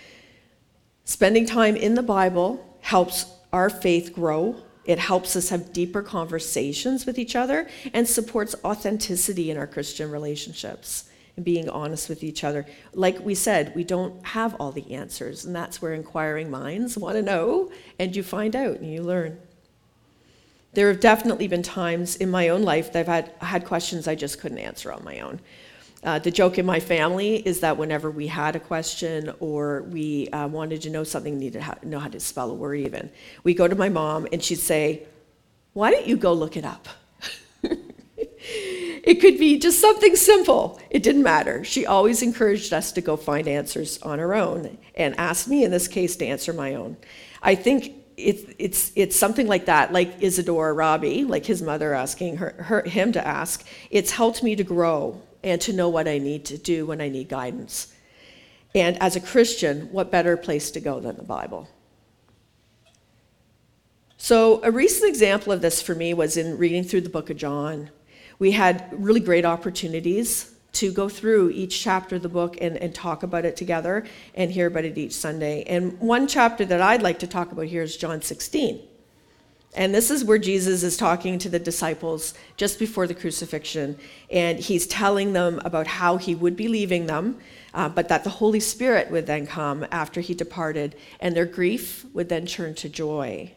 Spending 1.05 1.45
time 1.45 1.75
in 1.75 1.95
the 1.95 2.03
Bible 2.03 2.79
helps 2.83 3.27
our 3.53 3.69
faith 3.69 4.13
grow. 4.13 4.55
It 4.85 5.01
helps 5.01 5.35
us 5.35 5.49
have 5.49 5.73
deeper 5.73 6.03
conversations 6.03 7.05
with 7.05 7.19
each 7.19 7.35
other 7.35 7.69
and 7.93 8.07
supports 8.07 8.55
authenticity 8.65 9.51
in 9.51 9.57
our 9.57 9.67
Christian 9.67 10.09
relationships 10.09 11.08
and 11.39 11.45
being 11.45 11.69
honest 11.69 12.09
with 12.09 12.25
each 12.25 12.43
other. 12.43 12.67
Like 12.95 13.21
we 13.21 13.33
said, 13.37 13.73
we 13.77 13.85
don't 13.85 14.27
have 14.27 14.57
all 14.57 14.73
the 14.73 14.93
answers, 14.93 15.45
and 15.45 15.55
that's 15.55 15.81
where 15.81 15.95
inquiring 15.95 16.51
minds 16.51 16.99
want 17.05 17.15
to 17.15 17.23
know, 17.23 17.71
and 18.01 18.15
you 18.15 18.25
find 18.25 18.57
out 18.57 18.81
and 18.81 18.93
you 18.93 19.03
learn. 19.03 19.39
There 20.73 20.89
have 20.89 20.99
definitely 20.99 21.47
been 21.47 21.63
times 21.63 22.17
in 22.17 22.29
my 22.29 22.49
own 22.49 22.63
life 22.63 22.93
that 22.93 23.01
I've 23.01 23.07
had, 23.07 23.33
had 23.41 23.65
questions 23.65 24.09
I 24.09 24.17
just 24.17 24.41
couldn't 24.41 24.59
answer 24.59 24.93
on 24.93 25.05
my 25.05 25.21
own. 25.21 25.41
Uh, 26.03 26.19
the 26.19 26.31
joke 26.33 26.59
in 26.59 26.67
my 26.67 26.81
family 26.81 27.37
is 27.37 27.61
that 27.61 27.77
whenever 27.77 28.11
we 28.11 28.27
had 28.27 28.57
a 28.57 28.61
question 28.61 29.33
or 29.39 29.83
we 29.83 30.29
uh, 30.31 30.49
wanted 30.49 30.83
to 30.83 30.91
know 30.91 31.05
something, 31.05 31.39
needed 31.39 31.63
to 31.63 31.89
know 31.89 32.01
how 32.01 32.09
to 32.09 32.19
spell 32.19 32.51
a 32.51 32.55
word 32.55 32.75
even, 32.81 33.11
we 33.45 33.55
go 33.55 33.69
to 33.69 33.77
my 33.77 33.89
mom 33.89 34.27
and 34.33 34.43
she'd 34.43 34.57
say, 34.59 35.07
Why 35.73 35.93
don't 35.93 36.07
you 36.07 36.17
go 36.17 36.33
look 36.33 36.57
it 36.57 36.65
up? 36.65 36.89
It 39.09 39.23
could 39.23 39.39
be 39.39 39.59
just 39.59 39.81
something 39.81 40.17
simple. 40.17 40.79
It 40.91 41.03
didn't 41.03 41.23
matter. 41.23 41.65
She 41.65 41.87
always 41.87 42.21
encouraged 42.21 42.75
us 42.75 42.93
to 42.93 43.01
go 43.01 43.17
find 43.17 43.49
answers 43.49 43.99
on 44.03 44.21
our 44.21 44.35
own 44.35 44.77
and 44.95 45.19
asked 45.19 45.49
me, 45.49 45.65
in 45.65 45.71
this 45.71 45.89
case, 45.89 46.15
to 46.17 46.27
answer 46.27 46.53
my 46.53 46.75
own. 46.75 46.99
I 47.41 47.55
think 47.55 47.95
it's, 48.19 48.43
it's, 48.59 48.93
it's 48.97 49.17
something 49.17 49.47
like 49.47 49.65
that, 49.65 49.95
like 49.95 50.23
Isidore 50.23 50.75
Rabi, 50.75 51.25
like 51.25 51.47
his 51.47 51.63
mother 51.63 51.95
asking 51.95 52.37
her, 52.37 52.51
her, 52.59 52.83
him 52.83 53.13
to 53.13 53.27
ask. 53.27 53.67
It's 53.91 54.11
helped 54.11 54.43
me 54.43 54.55
to 54.57 54.63
grow 54.63 55.23
and 55.43 55.59
to 55.63 55.73
know 55.73 55.89
what 55.89 56.07
I 56.07 56.19
need 56.19 56.45
to 56.45 56.59
do 56.59 56.85
when 56.85 57.01
I 57.01 57.09
need 57.09 57.31
guidance. 57.31 57.95
And 58.75 59.01
as 59.01 59.17
a 59.17 59.21
Christian, 59.21 59.91
what 59.91 60.11
better 60.11 60.37
place 60.37 60.71
to 60.73 60.81
go 60.81 61.01
than 61.01 61.17
the 61.17 61.23
Bible? 61.23 61.67
So, 64.19 64.61
a 64.63 64.71
recent 64.71 65.09
example 65.09 65.51
of 65.51 65.63
this 65.63 65.81
for 65.81 65.95
me 65.95 66.13
was 66.13 66.37
in 66.37 66.59
reading 66.59 66.85
through 66.85 67.01
the 67.01 67.09
book 67.09 67.31
of 67.31 67.39
John 67.39 67.89
we 68.39 68.53
had 68.53 68.89
really 68.93 69.21
great 69.21 69.45
opportunities 69.45 70.55
to 70.73 70.93
go 70.93 71.09
through 71.09 71.51
each 71.51 71.83
chapter 71.83 72.17
of 72.17 72.23
the 72.23 72.29
book 72.29 72.57
and, 72.61 72.77
and 72.77 72.95
talk 72.95 73.23
about 73.23 73.45
it 73.45 73.57
together 73.57 74.07
and 74.35 74.51
hear 74.53 74.67
about 74.67 74.85
it 74.85 74.97
each 74.97 75.13
Sunday. 75.13 75.65
And 75.65 75.99
one 75.99 76.29
chapter 76.29 76.65
that 76.67 76.81
I'd 76.81 77.03
like 77.03 77.19
to 77.21 77.27
talk 77.27 77.51
about 77.51 77.67
here 77.67 77.83
is 77.83 77.97
John 77.97 78.23
16. 78.23 78.81
And 79.75 79.95
this 79.95 80.11
is 80.11 80.25
where 80.25 80.39
Jesus 80.39 80.83
is 80.83 80.97
talking 80.97 81.39
to 81.41 81.49
the 81.49 81.59
disciples 81.59 82.35
just 82.57 82.79
before 82.79 83.07
the 83.07 83.15
crucifixion. 83.15 83.99
And 84.31 84.59
he's 84.59 84.87
telling 84.87 85.33
them 85.33 85.61
about 85.65 85.87
how 85.87 86.17
he 86.17 86.35
would 86.35 86.57
be 86.57 86.69
leaving 86.69 87.07
them, 87.07 87.39
uh, 87.75 87.89
but 87.89 88.09
that 88.09 88.25
the 88.25 88.31
Holy 88.31 88.61
Spirit 88.61 89.11
would 89.11 89.27
then 89.27 89.47
come 89.47 89.87
after 89.91 90.21
he 90.21 90.35
departed, 90.35 90.97
and 91.21 91.37
their 91.37 91.45
grief 91.45 92.07
would 92.15 92.29
then 92.29 92.47
turn 92.47 92.75
to 92.77 92.89
joy. 92.89 93.53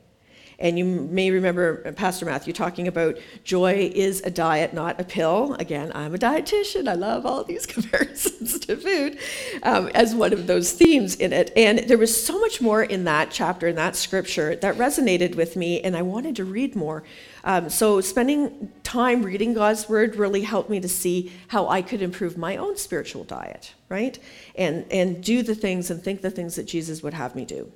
And 0.61 0.77
you 0.77 0.85
may 0.85 1.31
remember 1.31 1.91
Pastor 1.93 2.25
Matthew 2.25 2.53
talking 2.53 2.87
about 2.87 3.17
joy 3.43 3.91
is 3.93 4.21
a 4.21 4.29
diet, 4.29 4.73
not 4.73 5.01
a 5.01 5.03
pill. 5.03 5.55
Again, 5.55 5.91
I'm 5.95 6.13
a 6.13 6.19
dietitian. 6.19 6.87
I 6.87 6.93
love 6.93 7.25
all 7.25 7.43
these 7.43 7.65
comparisons 7.75 8.59
to 8.59 8.77
food 8.77 9.17
um, 9.63 9.87
as 9.95 10.13
one 10.13 10.33
of 10.33 10.45
those 10.45 10.71
themes 10.71 11.15
in 11.15 11.33
it. 11.33 11.51
And 11.57 11.79
there 11.79 11.97
was 11.97 12.23
so 12.23 12.39
much 12.39 12.61
more 12.61 12.83
in 12.83 13.05
that 13.05 13.31
chapter, 13.31 13.67
in 13.67 13.75
that 13.75 13.95
scripture, 13.95 14.55
that 14.57 14.75
resonated 14.77 15.35
with 15.35 15.55
me, 15.55 15.81
and 15.81 15.97
I 15.97 16.03
wanted 16.03 16.35
to 16.35 16.45
read 16.45 16.75
more. 16.75 17.03
Um, 17.43 17.69
so, 17.69 17.99
spending 18.01 18.71
time 18.83 19.23
reading 19.23 19.55
God's 19.55 19.89
word 19.89 20.15
really 20.15 20.41
helped 20.41 20.69
me 20.69 20.79
to 20.79 20.87
see 20.87 21.31
how 21.47 21.67
I 21.69 21.81
could 21.81 22.03
improve 22.03 22.37
my 22.37 22.57
own 22.57 22.77
spiritual 22.77 23.23
diet, 23.23 23.73
right? 23.89 24.19
And, 24.55 24.85
and 24.91 25.23
do 25.23 25.41
the 25.41 25.55
things 25.55 25.89
and 25.89 26.03
think 26.03 26.21
the 26.21 26.29
things 26.29 26.55
that 26.55 26.67
Jesus 26.67 27.01
would 27.01 27.15
have 27.15 27.35
me 27.35 27.45
do. 27.45 27.71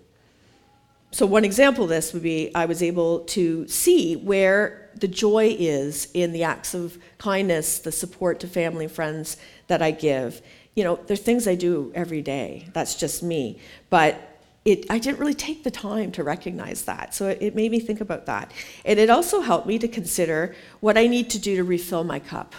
So, 1.15 1.25
one 1.25 1.45
example 1.45 1.85
of 1.85 1.89
this 1.89 2.11
would 2.11 2.23
be 2.23 2.53
I 2.53 2.65
was 2.65 2.83
able 2.83 3.21
to 3.21 3.65
see 3.69 4.17
where 4.17 4.89
the 4.95 5.07
joy 5.07 5.55
is 5.57 6.09
in 6.13 6.33
the 6.33 6.43
acts 6.43 6.73
of 6.73 6.97
kindness, 7.19 7.79
the 7.79 7.93
support 7.93 8.41
to 8.41 8.49
family 8.49 8.83
and 8.83 8.93
friends 8.93 9.37
that 9.67 9.81
I 9.81 9.91
give. 9.91 10.41
You 10.75 10.83
know, 10.83 10.99
there's 11.07 11.21
things 11.21 11.47
I 11.47 11.55
do 11.55 11.89
every 11.95 12.21
day. 12.21 12.67
That's 12.73 12.95
just 12.95 13.23
me. 13.23 13.61
But 13.89 14.41
it, 14.65 14.87
I 14.89 14.99
didn't 14.99 15.19
really 15.19 15.33
take 15.33 15.63
the 15.63 15.71
time 15.71 16.11
to 16.11 16.23
recognize 16.25 16.81
that. 16.81 17.15
So 17.15 17.29
it, 17.29 17.37
it 17.39 17.55
made 17.55 17.71
me 17.71 17.79
think 17.79 18.01
about 18.01 18.25
that. 18.25 18.51
And 18.83 18.99
it 18.99 19.09
also 19.09 19.39
helped 19.39 19.67
me 19.67 19.79
to 19.79 19.87
consider 19.87 20.53
what 20.81 20.97
I 20.97 21.07
need 21.07 21.29
to 21.29 21.39
do 21.39 21.55
to 21.55 21.63
refill 21.63 22.03
my 22.03 22.19
cup 22.19 22.55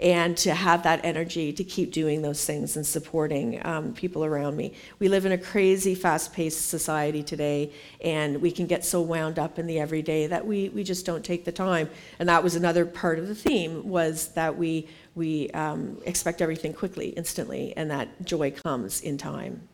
and 0.00 0.36
to 0.38 0.54
have 0.54 0.82
that 0.82 1.04
energy 1.04 1.52
to 1.52 1.62
keep 1.62 1.92
doing 1.92 2.22
those 2.22 2.44
things 2.44 2.76
and 2.76 2.86
supporting 2.86 3.64
um, 3.66 3.92
people 3.92 4.24
around 4.24 4.56
me. 4.56 4.72
We 4.98 5.08
live 5.08 5.26
in 5.26 5.32
a 5.32 5.38
crazy, 5.38 5.94
fast 5.94 6.32
paced 6.32 6.68
society 6.68 7.22
today, 7.22 7.72
and 8.02 8.40
we 8.40 8.50
can 8.50 8.66
get 8.66 8.84
so 8.84 9.02
wound 9.02 9.38
up 9.38 9.58
in 9.58 9.66
the 9.66 9.78
everyday 9.78 10.26
that 10.26 10.46
we, 10.46 10.70
we 10.70 10.84
just 10.84 11.04
don't 11.04 11.24
take 11.24 11.44
the 11.44 11.52
time. 11.52 11.90
And 12.18 12.28
that 12.28 12.42
was 12.42 12.54
another 12.54 12.86
part 12.86 13.18
of 13.18 13.28
the 13.28 13.34
theme 13.34 13.86
was 13.88 14.28
that 14.28 14.56
we, 14.56 14.88
we 15.14 15.50
um, 15.50 16.00
expect 16.06 16.40
everything 16.40 16.72
quickly, 16.72 17.08
instantly, 17.10 17.74
and 17.76 17.90
that 17.90 18.24
joy 18.24 18.50
comes 18.50 19.02
in 19.02 19.18
time. 19.18 19.68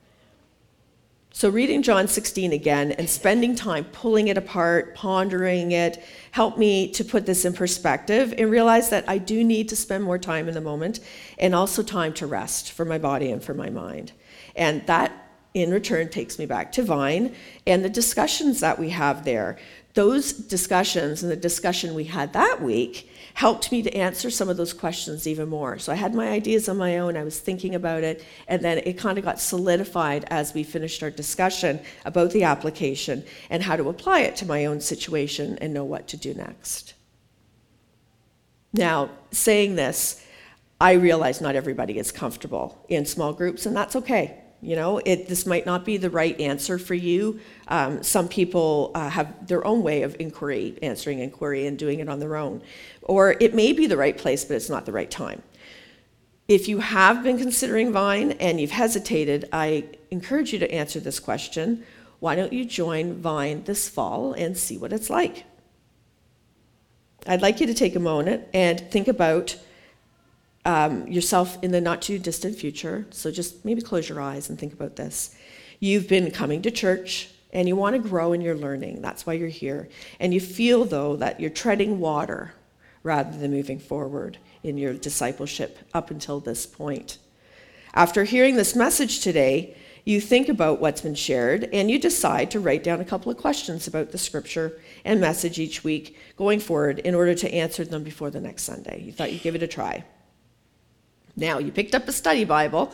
So, 1.37 1.51
reading 1.51 1.83
John 1.83 2.09
16 2.09 2.55
again 2.55 2.93
and 2.93 3.11
spending 3.11 3.55
time 3.55 3.85
pulling 3.85 4.29
it 4.29 4.39
apart, 4.39 4.95
pondering 4.95 5.73
it, 5.73 6.03
helped 6.31 6.57
me 6.57 6.91
to 6.93 7.05
put 7.05 7.27
this 7.27 7.45
in 7.45 7.53
perspective 7.53 8.33
and 8.39 8.51
realize 8.51 8.89
that 8.89 9.07
I 9.07 9.19
do 9.19 9.45
need 9.45 9.69
to 9.69 9.77
spend 9.77 10.03
more 10.03 10.17
time 10.17 10.49
in 10.49 10.55
the 10.55 10.63
moment 10.63 11.01
and 11.39 11.55
also 11.55 11.83
time 11.83 12.15
to 12.15 12.27
rest 12.27 12.73
for 12.73 12.87
my 12.87 12.97
body 12.97 13.31
and 13.31 13.45
for 13.45 13.53
my 13.53 13.69
mind. 13.69 14.13
And 14.55 14.87
that 14.87 15.13
in 15.53 15.73
return 15.73 16.09
takes 16.09 16.39
me 16.39 16.47
back 16.47 16.73
to 16.73 16.83
Vine 16.83 17.35
and 17.67 17.85
the 17.85 17.91
discussions 17.91 18.61
that 18.61 18.79
we 18.79 18.89
have 18.89 19.27
there. 19.27 19.59
Those 19.93 20.33
discussions 20.33 21.23
and 21.23 21.31
the 21.31 21.37
discussion 21.37 21.95
we 21.95 22.05
had 22.05 22.33
that 22.33 22.63
week 22.63 23.11
helped 23.37 23.71
me 23.71 23.83
to 23.83 23.95
answer 23.95 24.31
some 24.31 24.49
of 24.49 24.57
those 24.57 24.73
questions 24.73 25.27
even 25.27 25.47
more. 25.47 25.79
So 25.79 25.93
I 25.93 25.95
had 25.95 26.15
my 26.15 26.29
ideas 26.29 26.71
on 26.71 26.79
my 26.79 26.97
own, 26.97 27.19
I 27.19 27.23
was 27.23 27.39
thinking 27.39 27.75
about 27.75 28.03
it, 28.03 28.25
and 28.49 28.63
then 28.63 28.79
it 28.79 28.97
kind 28.97 29.19
of 29.19 29.25
got 29.27 29.39
solidified 29.39 30.25
as 30.29 30.55
we 30.55 30.63
finished 30.63 31.03
our 31.03 31.11
discussion 31.11 31.79
about 32.07 32.31
the 32.31 32.45
application 32.45 33.23
and 33.51 33.63
how 33.63 33.77
to 33.77 33.91
apply 33.91 34.21
it 34.21 34.37
to 34.37 34.47
my 34.47 34.65
own 34.65 34.81
situation 34.81 35.59
and 35.61 35.75
know 35.75 35.85
what 35.85 36.09
to 36.09 36.17
do 36.17 36.33
next. 36.33 36.95
Now, 38.73 39.11
saying 39.33 39.77
this, 39.77 40.25
I 40.81 40.93
realize 40.93 41.43
not 41.43 41.57
everybody 41.57 41.99
is 41.99 42.11
comfortable 42.11 42.87
in 42.89 43.05
small 43.05 43.35
groups, 43.35 43.67
and 43.67 43.77
that's 43.77 43.97
okay. 43.97 44.43
You 44.63 44.75
know, 44.75 44.99
it, 45.05 45.29
this 45.29 45.47
might 45.47 45.67
not 45.67 45.85
be 45.85 45.97
the 45.97 46.11
right 46.11 46.39
answer 46.41 46.79
for 46.79 46.95
you. 46.95 47.41
Um, 47.69 48.03
some 48.03 48.29
people 48.29 48.91
uh, 48.95 49.09
have 49.11 49.47
their 49.47 49.67
own 49.67 49.83
way 49.83 50.03
of 50.03 50.17
inquiry, 50.19 50.79
answering 50.83 51.19
inquiry, 51.19 51.67
and 51.67 51.79
doing 51.79 52.01
it 52.01 52.09
on 52.09 52.21
their 52.21 52.37
own. 52.37 52.63
Or 53.03 53.37
it 53.39 53.55
may 53.55 53.73
be 53.73 53.87
the 53.87 53.97
right 53.97 54.17
place, 54.17 54.45
but 54.45 54.55
it's 54.57 54.71
not 54.71 54.87
the 54.87 54.93
right 54.93 55.11
time. 55.11 55.43
If 56.49 56.69
you 56.69 56.79
have 56.79 57.23
been 57.23 57.39
considering 57.39 57.93
Vine 57.93 58.33
and 58.33 58.61
you've 58.61 58.71
hesitated, 58.71 59.49
I 59.53 59.85
encourage 60.11 60.53
you 60.53 60.59
to 60.61 60.71
answer 60.73 61.01
this 61.01 61.19
question. 61.19 61.85
Why 62.21 62.35
don't 62.35 62.53
you 62.53 62.65
join 62.65 63.15
Vine 63.15 63.65
this 63.65 63.89
fall 63.89 64.33
and 64.33 64.57
see 64.57 64.79
what 64.79 64.93
it's 64.93 65.11
like? 65.11 65.45
I'd 67.27 67.43
like 67.43 67.61
you 67.61 67.67
to 67.67 67.75
take 67.75 67.97
a 67.97 68.01
moment 68.01 68.45
and 68.55 68.81
think 68.91 69.09
about 69.09 69.57
um, 70.67 71.07
yourself 71.07 71.57
in 71.63 71.71
the 71.71 71.81
not 71.81 72.03
too 72.03 72.19
distant 72.19 72.57
future. 72.57 73.07
So 73.11 73.31
just 73.31 73.65
maybe 73.65 73.81
close 73.81 74.09
your 74.09 74.21
eyes 74.21 74.51
and 74.51 74.59
think 74.59 74.73
about 74.73 74.97
this. 74.97 75.35
You've 75.79 76.09
been 76.09 76.31
coming 76.33 76.61
to 76.63 76.71
church 76.73 77.31
and 77.53 77.69
you 77.69 77.77
want 77.77 77.95
to 77.95 78.09
grow 78.09 78.33
in 78.33 78.41
your 78.41 78.57
learning. 78.57 79.01
That's 79.01 79.25
why 79.25 79.35
you're 79.35 79.49
here. 79.49 79.89
And 80.19 80.35
you 80.35 80.41
feel, 80.41 80.85
though, 80.85 81.15
that 81.17 81.41
you're 81.41 81.51
treading 81.51 82.01
water 82.01 82.53
rather 83.05 83.39
than 83.39 83.53
moving 83.53 83.79
forward 83.79 84.39
in 84.65 84.77
your 84.77 84.93
discipleship 84.95 85.79
up 85.95 86.11
until 86.11 86.41
this 86.41 86.67
point. 86.67 87.19
After 87.95 88.25
hearing 88.25 88.57
this 88.57 88.75
message 88.75 89.21
today, 89.21 89.77
you 90.05 90.21
think 90.21 90.49
about 90.49 90.81
what's 90.81 91.01
been 91.01 91.15
shared 91.15 91.69
and 91.73 91.89
you 91.89 92.01
decide 92.01 92.51
to 92.51 92.61
write 92.61 92.83
down 92.83 93.01
a 93.01 93.05
couple 93.05 93.31
of 93.31 93.39
questions 93.39 93.87
about 93.87 94.11
the 94.11 94.19
scripture 94.19 94.81
and 95.05 95.21
message 95.21 95.61
each 95.61 95.85
week 95.85 96.17
going 96.37 96.59
forward 96.59 96.99
in 96.99 97.15
order 97.15 97.35
to 97.37 97.55
answer 97.55 97.85
them 97.85 98.03
before 98.03 98.31
the 98.31 98.41
next 98.41 98.65
Sunday. 98.65 99.01
You 99.03 99.13
thought 99.13 99.33
you'd 99.33 99.43
give 99.43 99.55
it 99.55 99.63
a 99.63 99.69
try. 99.69 100.05
Now, 101.37 101.59
you 101.59 101.71
picked 101.71 101.95
up 101.95 102.09
a 102.09 102.13
study 102.13 102.45
Bible. 102.45 102.93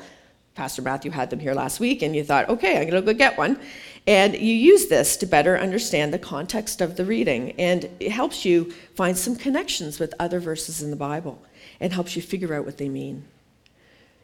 Pastor 0.54 0.82
Matthew 0.82 1.12
had 1.12 1.30
them 1.30 1.38
here 1.38 1.54
last 1.54 1.80
week, 1.80 2.02
and 2.02 2.14
you 2.14 2.24
thought, 2.24 2.48
okay, 2.48 2.76
I'm 2.76 2.90
going 2.90 3.02
to 3.02 3.12
go 3.12 3.16
get 3.16 3.38
one. 3.38 3.58
And 4.06 4.34
you 4.34 4.52
use 4.52 4.88
this 4.88 5.16
to 5.18 5.26
better 5.26 5.56
understand 5.56 6.12
the 6.12 6.18
context 6.18 6.80
of 6.80 6.96
the 6.96 7.04
reading, 7.04 7.52
and 7.52 7.88
it 8.00 8.10
helps 8.10 8.44
you 8.44 8.72
find 8.94 9.16
some 9.16 9.36
connections 9.36 10.00
with 10.00 10.12
other 10.18 10.40
verses 10.40 10.82
in 10.82 10.90
the 10.90 10.96
Bible 10.96 11.40
and 11.80 11.92
helps 11.92 12.16
you 12.16 12.22
figure 12.22 12.52
out 12.52 12.66
what 12.66 12.78
they 12.78 12.88
mean. 12.88 13.24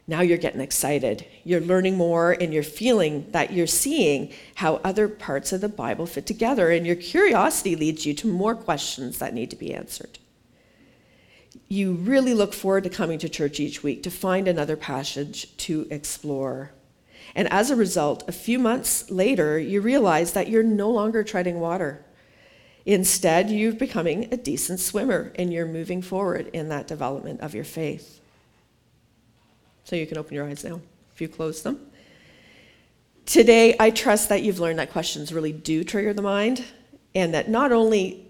Now 0.05 0.21
you're 0.21 0.37
getting 0.37 0.59
excited. 0.59 1.25
You're 1.45 1.61
learning 1.61 1.95
more, 1.95 2.33
and 2.33 2.53
you're 2.53 2.63
feeling 2.63 3.31
that 3.31 3.53
you're 3.53 3.67
seeing 3.67 4.33
how 4.55 4.81
other 4.83 5.07
parts 5.07 5.53
of 5.53 5.61
the 5.61 5.69
Bible 5.69 6.05
fit 6.05 6.25
together, 6.25 6.71
and 6.71 6.85
your 6.85 6.95
curiosity 6.97 7.75
leads 7.75 8.05
you 8.05 8.13
to 8.15 8.27
more 8.27 8.55
questions 8.55 9.19
that 9.19 9.33
need 9.33 9.49
to 9.51 9.55
be 9.55 9.73
answered. 9.73 10.19
You 11.69 11.93
really 11.93 12.33
look 12.33 12.53
forward 12.53 12.83
to 12.85 12.89
coming 12.89 13.19
to 13.19 13.29
church 13.29 13.59
each 13.59 13.83
week 13.83 14.01
to 14.03 14.11
find 14.11 14.47
another 14.47 14.75
passage 14.75 15.55
to 15.57 15.87
explore. 15.91 16.71
And 17.35 17.47
as 17.53 17.69
a 17.69 17.75
result, 17.75 18.27
a 18.27 18.31
few 18.31 18.57
months 18.57 19.11
later, 19.11 19.59
you 19.59 19.79
realize 19.79 20.33
that 20.33 20.49
you're 20.49 20.63
no 20.63 20.89
longer 20.89 21.23
treading 21.23 21.59
water. 21.59 22.03
Instead, 22.87 23.51
you're 23.51 23.71
becoming 23.71 24.33
a 24.33 24.37
decent 24.37 24.79
swimmer 24.79 25.31
and 25.35 25.53
you're 25.53 25.67
moving 25.67 26.01
forward 26.01 26.47
in 26.53 26.69
that 26.69 26.87
development 26.87 27.39
of 27.41 27.53
your 27.53 27.63
faith. 27.63 28.19
So 29.83 29.95
you 29.95 30.07
can 30.07 30.17
open 30.17 30.33
your 30.33 30.47
eyes 30.47 30.63
now 30.63 30.81
if 31.13 31.21
you 31.21 31.27
close 31.27 31.61
them. 31.61 31.79
Today, 33.27 33.75
I 33.79 33.91
trust 33.91 34.29
that 34.29 34.41
you've 34.41 34.59
learned 34.59 34.79
that 34.79 34.91
questions 34.91 35.31
really 35.31 35.51
do 35.51 35.83
trigger 35.83 36.13
the 36.13 36.23
mind 36.23 36.65
and 37.13 37.31
that 37.35 37.47
not 37.47 37.71
only 37.71 38.25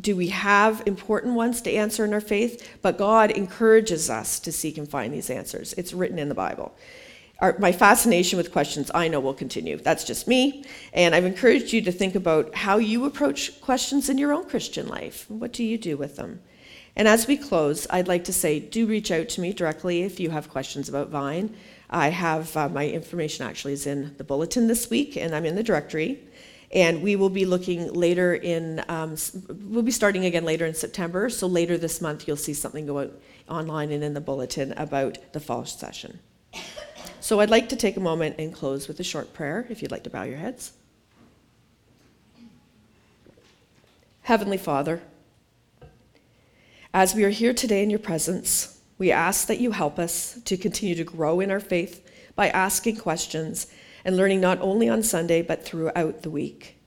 do 0.00 0.16
we 0.16 0.28
have 0.28 0.82
important 0.86 1.34
ones 1.34 1.60
to 1.62 1.72
answer 1.72 2.04
in 2.04 2.14
our 2.14 2.20
faith, 2.20 2.68
but 2.80 2.98
God 2.98 3.30
encourages 3.30 4.08
us 4.08 4.40
to 4.40 4.52
seek 4.52 4.78
and 4.78 4.88
find 4.88 5.12
these 5.12 5.30
answers. 5.30 5.74
It's 5.74 5.92
written 5.92 6.18
in 6.18 6.28
the 6.28 6.34
Bible. 6.34 6.74
Our, 7.40 7.56
my 7.58 7.72
fascination 7.72 8.36
with 8.36 8.52
questions, 8.52 8.90
I 8.94 9.08
know, 9.08 9.20
will 9.20 9.34
continue. 9.34 9.76
That's 9.76 10.04
just 10.04 10.28
me. 10.28 10.64
And 10.92 11.14
I've 11.14 11.24
encouraged 11.24 11.72
you 11.72 11.82
to 11.82 11.92
think 11.92 12.14
about 12.14 12.54
how 12.54 12.78
you 12.78 13.04
approach 13.04 13.60
questions 13.60 14.08
in 14.08 14.16
your 14.16 14.32
own 14.32 14.48
Christian 14.48 14.86
life. 14.86 15.26
What 15.28 15.52
do 15.52 15.64
you 15.64 15.76
do 15.76 15.96
with 15.96 16.16
them? 16.16 16.40
And 16.94 17.08
as 17.08 17.26
we 17.26 17.36
close, 17.36 17.86
I'd 17.90 18.08
like 18.08 18.24
to 18.24 18.32
say 18.32 18.60
do 18.60 18.86
reach 18.86 19.10
out 19.10 19.28
to 19.30 19.40
me 19.40 19.52
directly 19.52 20.02
if 20.02 20.20
you 20.20 20.30
have 20.30 20.50
questions 20.50 20.88
about 20.88 21.08
Vine. 21.08 21.56
I 21.90 22.08
have 22.08 22.56
uh, 22.56 22.68
my 22.68 22.88
information 22.88 23.46
actually 23.46 23.72
is 23.72 23.86
in 23.86 24.14
the 24.18 24.24
bulletin 24.24 24.68
this 24.68 24.88
week, 24.88 25.16
and 25.16 25.34
I'm 25.34 25.44
in 25.44 25.56
the 25.56 25.62
directory. 25.62 26.20
And 26.72 27.02
we 27.02 27.16
will 27.16 27.28
be 27.28 27.44
looking 27.44 27.92
later 27.92 28.34
in, 28.34 28.82
um, 28.88 29.16
we'll 29.64 29.82
be 29.82 29.90
starting 29.90 30.24
again 30.24 30.44
later 30.44 30.64
in 30.64 30.74
September. 30.74 31.28
So 31.28 31.46
later 31.46 31.76
this 31.76 32.00
month, 32.00 32.26
you'll 32.26 32.36
see 32.36 32.54
something 32.54 32.86
go 32.86 33.00
out 33.00 33.20
online 33.48 33.92
and 33.92 34.02
in 34.02 34.14
the 34.14 34.20
bulletin 34.20 34.72
about 34.72 35.18
the 35.32 35.40
fall 35.40 35.66
session. 35.66 36.18
So 37.20 37.40
I'd 37.40 37.50
like 37.50 37.68
to 37.68 37.76
take 37.76 37.96
a 37.96 38.00
moment 38.00 38.36
and 38.38 38.52
close 38.52 38.88
with 38.88 38.98
a 39.00 39.04
short 39.04 39.34
prayer, 39.34 39.66
if 39.68 39.82
you'd 39.82 39.92
like 39.92 40.04
to 40.04 40.10
bow 40.10 40.22
your 40.22 40.38
heads. 40.38 40.72
Heavenly 44.22 44.56
Father, 44.56 45.02
as 46.94 47.14
we 47.14 47.24
are 47.24 47.30
here 47.30 47.52
today 47.52 47.82
in 47.82 47.90
your 47.90 47.98
presence, 47.98 48.80
we 48.98 49.10
ask 49.10 49.46
that 49.48 49.60
you 49.60 49.72
help 49.72 49.98
us 49.98 50.40
to 50.44 50.56
continue 50.56 50.94
to 50.94 51.04
grow 51.04 51.40
in 51.40 51.50
our 51.50 51.60
faith 51.60 52.08
by 52.34 52.48
asking 52.48 52.96
questions 52.96 53.66
and 54.04 54.16
learning 54.16 54.40
not 54.40 54.60
only 54.60 54.88
on 54.88 55.02
Sunday, 55.02 55.42
but 55.42 55.64
throughout 55.64 56.22
the 56.22 56.30
week. 56.30 56.78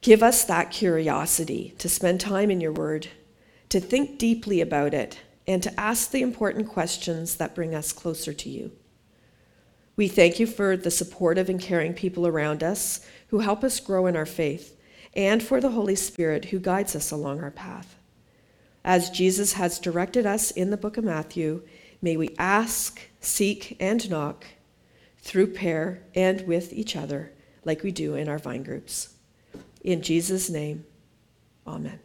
Give 0.00 0.22
us 0.22 0.44
that 0.44 0.70
curiosity 0.70 1.74
to 1.78 1.88
spend 1.88 2.20
time 2.20 2.50
in 2.50 2.60
your 2.60 2.72
word, 2.72 3.08
to 3.68 3.80
think 3.80 4.18
deeply 4.18 4.60
about 4.60 4.94
it, 4.94 5.20
and 5.46 5.62
to 5.62 5.80
ask 5.80 6.10
the 6.10 6.22
important 6.22 6.68
questions 6.68 7.36
that 7.36 7.54
bring 7.54 7.74
us 7.74 7.92
closer 7.92 8.32
to 8.32 8.48
you. 8.48 8.72
We 9.94 10.08
thank 10.08 10.40
you 10.40 10.46
for 10.46 10.76
the 10.76 10.90
supportive 10.90 11.48
and 11.48 11.60
caring 11.60 11.94
people 11.94 12.26
around 12.26 12.62
us 12.62 13.06
who 13.28 13.40
help 13.40 13.62
us 13.62 13.80
grow 13.80 14.06
in 14.06 14.16
our 14.16 14.26
faith, 14.26 14.76
and 15.14 15.42
for 15.42 15.60
the 15.60 15.70
Holy 15.70 15.94
Spirit 15.94 16.46
who 16.46 16.58
guides 16.58 16.96
us 16.96 17.10
along 17.10 17.40
our 17.40 17.50
path. 17.50 17.96
As 18.84 19.10
Jesus 19.10 19.52
has 19.52 19.78
directed 19.78 20.26
us 20.26 20.50
in 20.50 20.70
the 20.70 20.76
book 20.76 20.96
of 20.96 21.04
Matthew, 21.04 21.62
may 22.00 22.16
we 22.16 22.34
ask, 22.38 23.00
seek, 23.20 23.76
and 23.78 24.10
knock 24.10 24.46
through 25.22 25.46
prayer 25.46 26.02
and 26.14 26.46
with 26.46 26.72
each 26.72 26.96
other, 26.96 27.32
like 27.64 27.82
we 27.82 27.92
do 27.92 28.14
in 28.14 28.28
our 28.28 28.38
vine 28.38 28.62
groups. 28.62 29.14
In 29.82 30.02
Jesus' 30.02 30.50
name, 30.50 30.84
amen. 31.66 32.00